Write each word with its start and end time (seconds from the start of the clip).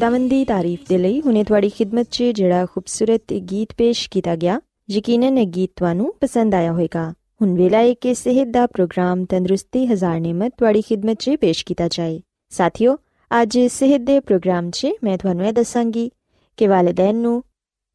ਖੁਦਾਵੰਦੀ 0.00 0.28
ਦੀ 0.28 0.44
ਤਾਰੀਫ 0.44 0.84
ਦੇ 0.88 0.96
ਲਈ 0.98 1.20
ਹੁਨੇ 1.20 1.42
ਤੁਹਾਡੀ 1.44 1.68
ਖidmat 1.70 2.04
'ਚ 2.10 2.24
ਜਿਹੜਾ 2.34 2.66
ਖੂਬਸੂਰਤ 2.66 3.32
ਗੀਤ 3.50 3.72
ਪੇਸ਼ 3.78 4.08
ਕੀਤਾ 4.10 4.34
ਗਿਆ 4.34 4.58
ਯਕੀਨਨ 4.90 5.38
ਇਹ 5.38 5.46
ਗੀਤ 5.46 5.70
ਤੁਹਾਨੂੰ 5.76 6.12
ਪਸੰਦ 6.20 6.54
ਆਇਆ 6.54 6.70
ਹੋਵੇਗਾ 6.72 7.02
ਹੁਣ 7.40 7.52
ਵੇਲਾ 7.54 7.78
ਹੈ 7.78 7.92
ਕਿ 7.94 8.14
ਸਿਹਤ 8.14 8.48
ਦਾ 8.48 8.66
ਪ੍ਰੋਗਰਾਮ 8.66 9.24
ਤੰਦਰੁਸਤੀ 9.24 9.84
ਹਜ਼ਾਰ 9.86 10.20
ਨਿਮਤ 10.20 10.52
ਤੁਹਾਡੀ 10.58 10.82
ਖidmat 10.82 11.16
'ਚ 11.16 11.34
ਪੇਸ਼ 11.36 11.64
ਕੀਤਾ 11.64 11.88
ਜਾਏ 11.88 12.18
ਸਾਥਿਓ 12.52 12.96
ਅੱਜ 13.30 13.58
ਸਿਹਤ 13.70 14.00
ਦੇ 14.00 14.18
ਪ੍ਰੋਗਰਾਮ 14.20 14.70
'ਚ 14.70 14.92
ਮੈਂ 15.04 15.16
ਤੁਹਾਨੂੰ 15.18 15.46
ਇਹ 15.46 15.52
ਦੱਸਾਂਗੀ 15.52 16.08
ਕਿ 16.58 16.68
ਵਾਲਿਦੈਨ 16.68 17.16
ਨੂੰ 17.16 17.42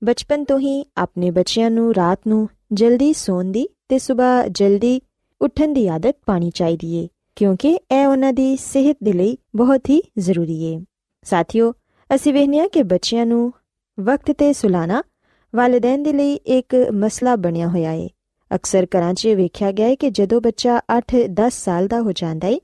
ਬਚਪਨ 0.02 0.44
ਤੋਂ 0.44 0.60
ਹੀ 0.60 0.84
ਆਪਣੇ 0.98 1.32
ਬੱਚਿਆਂ 1.32 1.70
ਨੂੰ 1.72 1.94
ਰਾਤ 1.94 2.20
ਨੂੰ 2.28 2.48
ਜਲਦੀ 2.74 3.12
ਸੌਣ 3.14 3.52
ਦੀ 3.52 3.68
ਤੇ 3.90 4.00
ਸਵੇਰ 4.00 4.50
ਜਲਦੀ 4.52 5.00
ਉੱਠਣ 5.42 5.74
ਦੀ 5.74 5.88
ਆਦਤ 5.88 6.16
ਪਾਣੀ 6.26 6.52
ਚਾਹੀਦੀ 6.52 6.94
ਏ 6.96 7.08
ਕਿਉਂਕਿ 7.38 7.78
ਇਹ 7.92 8.06
ਉਹਨਾਂ 8.06 8.32
ਦੀ 8.34 8.56
ਸਿਹਤ 8.62 8.98
ਦੇ 9.04 9.14
ਲਈ 9.14 9.36
ਬਹੁਤ 9.56 9.90
ਹੀ 9.90 10.02
ਜ਼ਰੂਰੀ 10.20 10.62
ਏ 10.64 10.80
ਸਾਥਿਓ 11.26 11.74
ਅਸੀਂ 12.16 12.34
ਵੇਖਿਆ 12.34 12.68
ਕਿ 12.68 12.84
ਬੱਚਿਆਂ 12.84 13.26
ਨੂੰ 13.26 13.54
ਵਕਤ 14.00 14.32
ਤੇ 14.32 14.54
ਸੁਲਾਣਾ 14.54 15.04
ਵਾਲਿਦੈਨ 15.56 16.04
ਦੇ 16.04 16.14
ਲਈ 16.14 16.34
ਇੱਕ 16.34 16.76
ਮਸਲਾ 16.94 17.36
ਬਣਿਆ 17.36 17.68
ਹੋਇਆ 17.68 17.92
ਏ 17.92 18.10
ਅਕਸਰ 18.56 18.88
ਘਰਾਂ 18.98 19.14
'ਚ 19.14 19.28
ਵੇਖਿਆ 19.28 19.72
ਗਿਆ 19.72 19.88
ਹੈ 19.88 19.96
ਕਿ 19.96 20.10
ਜਦੋਂ 20.10 20.42
ਬੱਚਾ 20.42 20.82
8-10 20.98 21.50
ਸਾਲ 21.50 21.88
ਦਾ 21.88 22.02
ਹੋ 22.02 22.12
ਜਾਂਦਾ 22.12 22.48
ਏ 22.48 22.60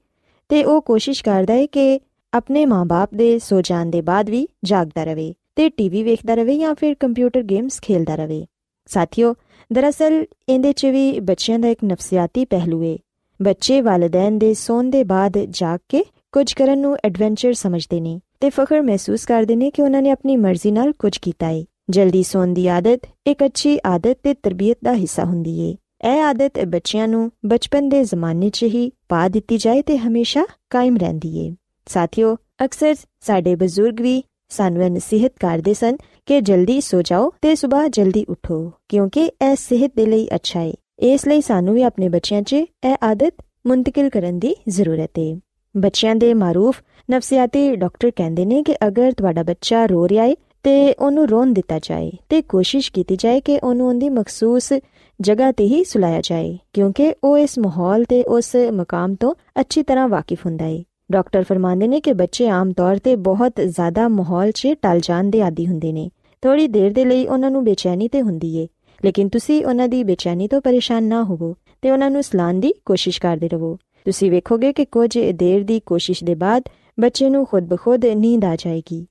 ਤੇ 0.49 0.63
ਉਹ 0.63 0.81
ਕੋਸ਼ਿਸ਼ 0.81 1.23
ਕਰਦਾ 1.23 1.53
ਏ 1.53 1.67
ਕਿ 1.67 1.99
ਆਪਣੇ 2.33 2.65
ਮਾਪੇ 2.65 3.17
ਦੇ 3.17 3.39
ਸੋ 3.39 3.61
ਜਾਣ 3.61 3.85
ਦੇ 3.85 4.01
ਬਾਅਦ 4.01 4.29
ਵੀ 4.29 4.47
ਜਾਗਦਾ 4.63 5.03
ਰਹੇ 5.03 5.33
ਤੇ 5.55 5.69
ਟੀਵੀ 5.69 6.03
ਵੇਖਦਾ 6.03 6.33
ਰਹੇ 6.33 6.57
ਜਾਂ 6.57 6.75
ਫਿਰ 6.75 6.95
ਕੰਪਿਊਟਰ 6.95 7.41
ਗੇਮਸ 7.41 7.81
ਖੇਡਦਾ 7.81 8.15
ਰਹੇ। 8.15 8.45
ਸਾਥਿਓ, 8.85 9.35
ਦਰਅਸਲ 9.73 10.25
ਇਹਦੇ 10.49 10.73
'ਚ 10.73 10.85
ਵੀ 10.85 11.19
ਬੱਚਿਆਂ 11.19 11.59
ਦਾ 11.59 11.67
ਇੱਕ 11.67 11.79
ਨਫਸੀਆਤੀ 11.85 12.45
ਪਹਿਲੂ 12.45 12.83
ਏ 12.83 12.99
ਬੱਚੇ 13.41 13.81
ਵਾਲਿਦੈਨ 13.81 14.39
ਦੇ 14.39 14.53
ਸੌਣ 14.53 14.83
ਦੇ 14.83 15.03
ਬਾਅਦ 15.03 15.37
ਜਾਗ 15.37 15.79
ਕੇ 15.89 16.05
ਕੁਝ 16.31 16.53
ਕਰਨ 16.53 16.79
ਨੂੰ 16.79 16.97
ਐਡਵੈਂਚਰ 17.03 17.53
ਸਮਝਦੇ 17.53 18.01
ਨੇ। 18.01 18.21
ਤੇ 18.41 18.49
ਫਖਰ 18.49 18.81
ਮਹਿਸੂਸ 18.81 19.25
ਕਰਦੇ 19.25 19.55
ਨੇ 19.55 19.71
ਕਿ 19.71 19.81
ਉਹਨਾਂ 19.81 20.01
ਨੇ 20.01 20.09
ਆਪਣੀ 20.09 20.37
ਮਰਜ਼ੀ 20.37 20.71
ਨਾਲ 20.71 20.91
ਕੁਝ 20.91 21.17
ਕੀਤਾ 21.17 21.49
ਏ। 21.49 21.65
ਜਲਦੀ 21.89 22.23
ਸੌਣ 22.23 22.47
ਦੀ 22.47 22.67
ਆਦਤ 22.67 22.99
ਇੱਕ 23.27 23.45
ਅੱਛੀ 23.45 23.79
ਆਦਤ 23.85 24.17
ਤੇ 24.23 24.33
ਤਰਬੀਅਤ 24.33 24.77
ਦਾ 24.83 24.93
ਹਿੱਸਾ 24.93 25.23
ਹੁੰਦੀ 25.23 25.59
ਏ। 25.59 25.75
ਇਹ 26.09 26.21
ਆਦਤ 26.21 26.65
ਬੱਚਿਆਂ 26.65 27.07
ਨੂੰ 27.07 27.31
ਬਚਪਨ 27.45 27.89
ਦੇ 27.89 28.03
ਜ਼ਮਾਨੇ 28.03 28.49
'ਚ 28.49 28.63
ਹੀ 28.63 28.91
ਪਾ 29.09 29.27
ਦਿੱਤੀ 29.27 29.57
ਜਾਏ 29.57 29.81
ਤੇ 29.81 29.97
ਹਮੇਸ਼ਾ 29.97 30.45
ਕਾਇਮ 30.69 30.97
ਰਹਿੰਦੀ 30.97 31.37
ਏ। 31.37 31.55
ਸਾਥਿਓ, 31.85 32.35
ਅਕਸਰ 32.65 32.95
ਸਾਡੇ 33.21 33.55
ਬਜ਼ੁਰਗ 33.55 34.01
ਵੀ 34.01 34.23
ਸਾਨੂੰ 34.49 34.83
ਨਸੀਹਤ 34.83 35.33
ਕਰਦੇ 35.39 35.73
ਸਨ 35.73 35.97
ਕਿ 36.25 36.41
ਜਲਦੀ 36.41 36.81
ਸੋ 36.81 37.01
ਜਾਓ 37.01 37.31
ਤੇ 37.41 37.55
ਸਵੇਰ 37.55 37.89
ਜਲਦੀ 37.89 38.25
ਉਠੋ, 38.29 38.71
ਕਿਉਂਕਿ 38.89 39.21
ਇਹ 39.25 39.55
ਸਿਹਤ 39.55 39.91
ਦੇ 39.95 40.05
ਲਈ 40.05 40.27
ਅੱਛਾ 40.35 40.59
ਹੈ 40.59 40.73
ਇਸ 40.99 41.27
ਲਈ 41.27 41.41
ਸਾਨੂੰ 41.41 41.73
ਵੀ 41.73 41.83
ਆਪਣੇ 41.83 42.09
ਬੱਚਿਆਂ 42.09 42.41
'ਚ 42.41 42.53
ਇਹ 42.53 42.95
ਆਦਤ 43.03 43.33
ਮੁੰਤਕਿਲ 43.67 44.09
ਕਰਨ 44.09 44.39
ਦੀ 44.39 44.55
ਜ਼ਰੂਰਤ 44.69 45.11
ਹੈ 45.19 45.39
ਬੱਚਿਆਂ 45.75 46.15
ਦੇ 46.15 46.33
ਮਾਰੂਫ 46.33 46.81
ਨਫਸੀਆਤੀ 47.11 47.75
ਡਾਕਟਰ 47.75 48.11
ਕਹਿੰਦੇ 48.11 48.45
ਨੇ 48.45 48.61
ਕਿ 48.63 48.75
ਅਗਰ 48.87 49.11
ਤੁਹਾਡਾ 49.11 49.43
ਬੱਚਾ 49.43 49.85
ਰੋ 49.85 50.07
ਰਿਹਾ 50.07 50.23
ਹੈ 50.23 50.33
ਤੇ 50.65 50.93
ਉਹਨੂੰ 50.93 51.27
ਰੋਣ 51.27 51.53
ਦਿੱਤਾ 51.53 51.79
ਜਾਏ 51.83 52.11
ਤੇ 52.29 52.41
ਕੋਸ਼ਿਸ਼ 52.41 52.91
ਕੀਤੀ 52.91 53.15
ਜਾਏ 53.15 53.39
ਕਿ 53.39 53.57
ਉਹਨੂੰ 53.63 53.87
ਉਹਦੀ 53.87 54.09
ਮਖਸੂਸ 54.09 54.71
ਜਗ੍ਹਾ 55.19 55.51
ਤੇ 55.51 55.65
ਹੀ 55.65 55.83
ਸੁਲਾਇਆ 55.83 56.21
ਜਾਏ, 56.23 56.57
ਕਿਉਂਕਿ 56.73 57.13
ਉਹ 57.23 57.37
ਇਸ 57.37 57.57
ਮਾਹੌਲ 57.59 58.03
ਤੇ 58.03 58.23
ਉਸ 58.23 58.55
ਮਕਾਮ 58.73 59.15
ਤੋਂ 59.15 59.33
ਅੱਛੀ 59.61 59.83
ਤਰ੍ਹਾਂ 59.83 60.07
ਵਾਕਿਫ 60.07 60.45
ਹੁੰਦਾ 60.45 60.65
ਹੈ 60.65 60.81
ਡਾਕਟਰ 61.11 61.43
ਫਰਮਾਉਂਦੇ 61.43 61.87
ਨੇ 61.87 61.99
ਕਿ 61.99 62.13
ਬੱਚੇ 62.13 62.47
ਆਮ 62.49 62.71
ਤੌਰ 62.71 62.97
ਤੇ 62.97 63.15
ਬਹੁਤ 63.15 63.61
ਜ਼ਿਆਦਾ 63.61 64.07
ਮਾਹੌਲ 64.07 64.51
'ਚ 64.51 64.73
ਟਲ 64.81 64.99
ਜਾਣ 64.99 65.29
ਦੇ 65.29 65.41
ਆਦੀ 65.41 65.67
ਹੁੰਦੇ 65.67 65.91
ਨੇ। 65.93 66.09
ਥੋੜੀ 66.43 66.67
ਦੇਰ 66.67 66.91
ਦੇ 66.93 67.05
ਲਈ 67.05 67.25
ਉਹਨਾਂ 67.25 67.51
ਨੂੰ 67.51 67.63
ਬੇਚੈਨੀ 67.63 68.07
ਤੇ 68.07 68.21
ਹੁੰਦੀ 68.21 68.55
ਏ, 68.57 68.67
ਲੇਕਿਨ 69.03 69.29
ਤੁਸੀਂ 69.29 69.63
ਉਹਨਾਂ 69.65 69.87
ਦੀ 69.87 70.03
ਬੇਚੈਨੀ 70.03 70.47
ਤੋਂ 70.47 70.61
ਪਰੇਸ਼ਾਨ 70.61 71.03
ਨਾ 71.03 71.23
ਹੋਵੋ 71.23 71.55
ਤੇ 71.83 71.91
ਉਹਨਾਂ 71.91 72.09
ਨੂੰ 72.11 72.23
ਸਲਾਨ 72.23 72.59
ਦੀ 72.59 72.73
ਕੋਸ਼ਿਸ਼ 72.85 73.21
ਕਰਦੇ 73.21 73.47
ਰਹੋ। 73.47 73.77
ਤੁਸੀਂ 74.05 74.31
ਵੇਖੋਗੇ 74.31 74.73
ਕਿ 74.73 74.85
ਕੁਝ 74.85 75.19
ਦੇਰ 75.33 75.63
ਦੀ 75.63 75.79
ਕੋਸ਼ਿਸ਼ 75.79 76.23
ਦੇ 76.23 76.35
ਬਾਅਦ 76.35 76.63
ਬੱਚੇ 76.99 77.29
ਨੂੰ 77.29 77.45
ਖੁਦ 77.45 77.63
ਬਖੁਦ 77.63 78.05
ਨੀਂਦ 78.05 78.45
ਆ 78.45 78.55
ਜਾਏਗੀ। 78.55 79.07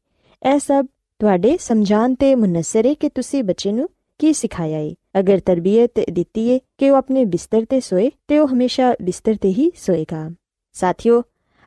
ਇਹ 0.55 0.59
ਸਭ 0.59 0.87
ਤੁਹਾਡੇ 1.19 1.57
ਸਮਝਾਨ 1.61 2.15
ਤੇ 2.15 2.35
ਮੁਨਸਰ 2.35 2.87
ਹੈ 2.87 2.95
ਕਿ 2.95 3.09
ਤੁਸੀਂ 3.09 3.45
ਬੱਚੇ 3.45 3.73
ਨੂੰ 3.73 3.89
ਕੀ 4.19 4.33
ਸਿਖਾਇਆ 4.33 4.79
ਹੈ 4.79 4.95
ਅਗਰ 5.19 5.39
ਤਰਬੀਅਤ 5.39 5.91
ਦਿੱਤੀ 6.11 6.55
ਹੈ 6.55 6.59
ਕਿ 6.79 6.91
ਉਹ 6.91 6.97
ਆਪਣੇ 6.97 7.25
ਬਿਸਤਰ 7.25 7.65
ਤੇ 7.65 7.81
ਸੋਏ, 7.81 8.11
ਤੇ 8.29 8.39
ਉਹ 8.39 8.49
ਹਮੇਸ਼ਾ 8.49 8.95
ਬਿਸਤਰ 9.03 9.37
ਤੇ 9.41 9.49
ਹੀ 9.49 9.73
ਸੋਏਗਾ। 9.77 10.31
ਸਾਥੀਓ, 10.73 11.23